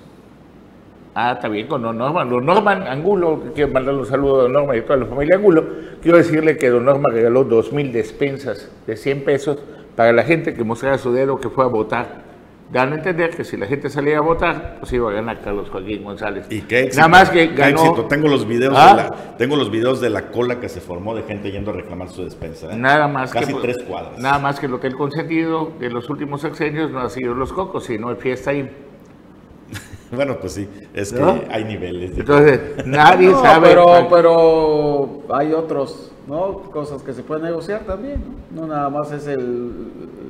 [1.15, 2.29] Ah, está bien, con don Norman.
[2.31, 5.35] Don Norman Angulo, quiero mandarle un saludo a don Norman y a toda la familia
[5.37, 5.65] Angulo.
[6.01, 9.59] Quiero decirle que don Norman regaló dos mil despensas de 100 pesos
[9.97, 12.28] para la gente que mostrara su dedo que fue a votar.
[12.71, 15.71] Dan a entender que si la gente salía a votar, pues iba a ganar Carlos
[15.71, 16.47] Joaquín González.
[16.51, 16.97] Y qué éxito.
[16.99, 17.81] Nada más que qué ganó.
[17.81, 18.05] éxito.
[18.09, 18.89] Tengo los videos ¿Ah?
[18.91, 21.75] de la, tengo los videos de la cola que se formó de gente yendo a
[21.75, 22.71] reclamar su despensa.
[22.71, 22.77] ¿eh?
[22.77, 24.19] Nada más Casi que, tres cuadras.
[24.19, 27.85] Nada más que el Hotel Consentido de los últimos sexenios no ha sido Los Cocos,
[27.85, 28.69] sino el Fiesta ahí.
[30.11, 31.39] Bueno, pues sí, es que ¿No?
[31.51, 32.15] hay niveles.
[32.15, 33.69] de- Entonces, nadie No, sabe.
[33.69, 36.61] pero, pero hay otros, ¿no?
[36.71, 38.23] Cosas que se pueden negociar también,
[38.55, 38.63] ¿no?
[38.63, 39.73] No nada más es el,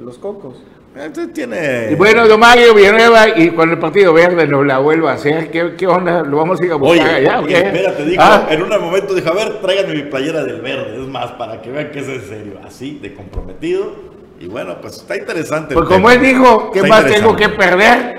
[0.04, 0.62] los cocos.
[0.96, 1.88] Entonces tiene.
[1.92, 5.50] Y bueno, don Mario Villanueva, y cuando el Partido Verde nos la vuelva a hacer,
[5.50, 6.22] ¿qué, qué onda?
[6.22, 9.14] ¿Lo vamos a ir a buscar Oye, allá oye, espérate, dijo, Ah, en un momento
[9.14, 12.08] dijo, a ver, tráiganme mi playera del verde, es más, para que vean que es
[12.08, 13.92] en serio, así, de comprometido,
[14.40, 15.74] y bueno, pues está interesante.
[15.74, 16.14] el pues como tema.
[16.14, 18.18] él dijo, ¿qué Está más tengo que perder?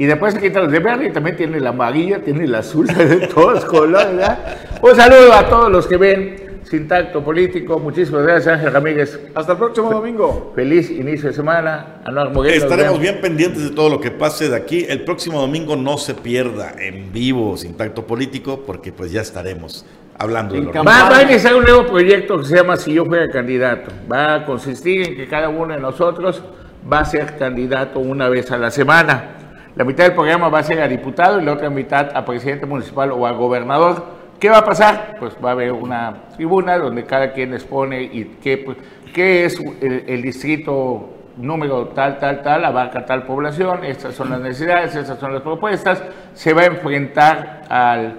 [0.00, 2.86] Y después se quita los de verde y también tiene la amarilla, tiene la azul,
[2.96, 4.38] de todos colores, ¿verdad?
[4.80, 7.78] Un saludo a todos los que ven Sin Tacto Político.
[7.78, 9.20] Muchísimas gracias, Ángel Ramírez.
[9.34, 10.54] Hasta el próximo domingo.
[10.56, 12.00] Feliz inicio de semana.
[12.02, 14.86] Anuar nos Estaremos bien pendientes de todo lo que pase de aquí.
[14.88, 19.84] El próximo domingo no se pierda en vivo Sin Tacto Político, porque pues ya estaremos
[20.16, 20.62] hablando de.
[20.62, 23.90] Va, va a iniciar un nuevo proyecto que se llama Si yo fuera candidato.
[24.10, 26.42] Va a consistir en que cada uno de nosotros
[26.90, 29.36] va a ser candidato una vez a la semana.
[29.76, 32.66] La mitad del programa va a ser a diputado y la otra mitad a presidente
[32.66, 34.04] municipal o a gobernador.
[34.40, 35.16] ¿Qué va a pasar?
[35.20, 38.78] Pues va a haber una tribuna donde cada quien expone y qué, pues,
[39.14, 44.96] qué es el, distrito número tal, tal, tal, abarca tal población, estas son las necesidades,
[44.96, 46.02] estas son las propuestas,
[46.34, 48.14] se va a enfrentar al,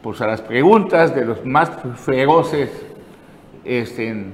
[0.00, 2.70] pues, a las preguntas de los más feroces
[3.64, 4.32] este,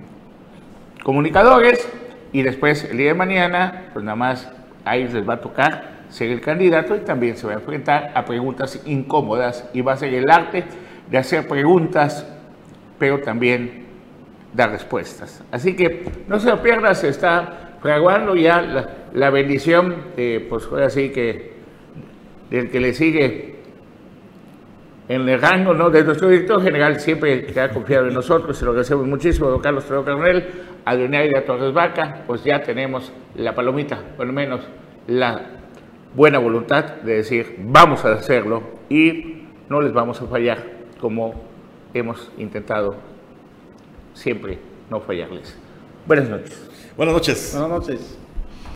[1.02, 1.90] comunicadores
[2.32, 4.52] y después el día de mañana, pues nada más
[4.84, 8.12] a ellos les va a tocar ser el candidato y también se va a enfrentar
[8.14, 10.64] a preguntas incómodas y va a ser el arte
[11.10, 12.26] de hacer preguntas,
[12.98, 13.86] pero también
[14.52, 15.42] dar respuestas.
[15.50, 18.60] Así que no se lo pierda, se está fraguando ya
[19.12, 19.96] la, bendición
[20.48, 21.52] pues ahora sí que,
[22.50, 23.56] del que le sigue
[25.08, 25.90] en el rango ¿no?
[25.90, 29.60] de nuestro director general, siempre que ha confiado en nosotros, se lo agradecemos muchísimo, don
[29.60, 30.44] Carlos Trejo Coronel,
[30.84, 34.60] a Leonidas Torres Vaca, pues ya tenemos la palomita, por lo menos
[35.08, 35.59] la
[36.14, 40.64] buena voluntad de decir, vamos a hacerlo y no les vamos a fallar
[41.00, 41.34] como
[41.94, 42.96] hemos intentado
[44.14, 44.58] siempre
[44.90, 45.56] no fallarles.
[46.06, 46.92] Buenas noches.
[46.96, 47.50] Buenas noches.
[47.54, 48.19] Buenas noches.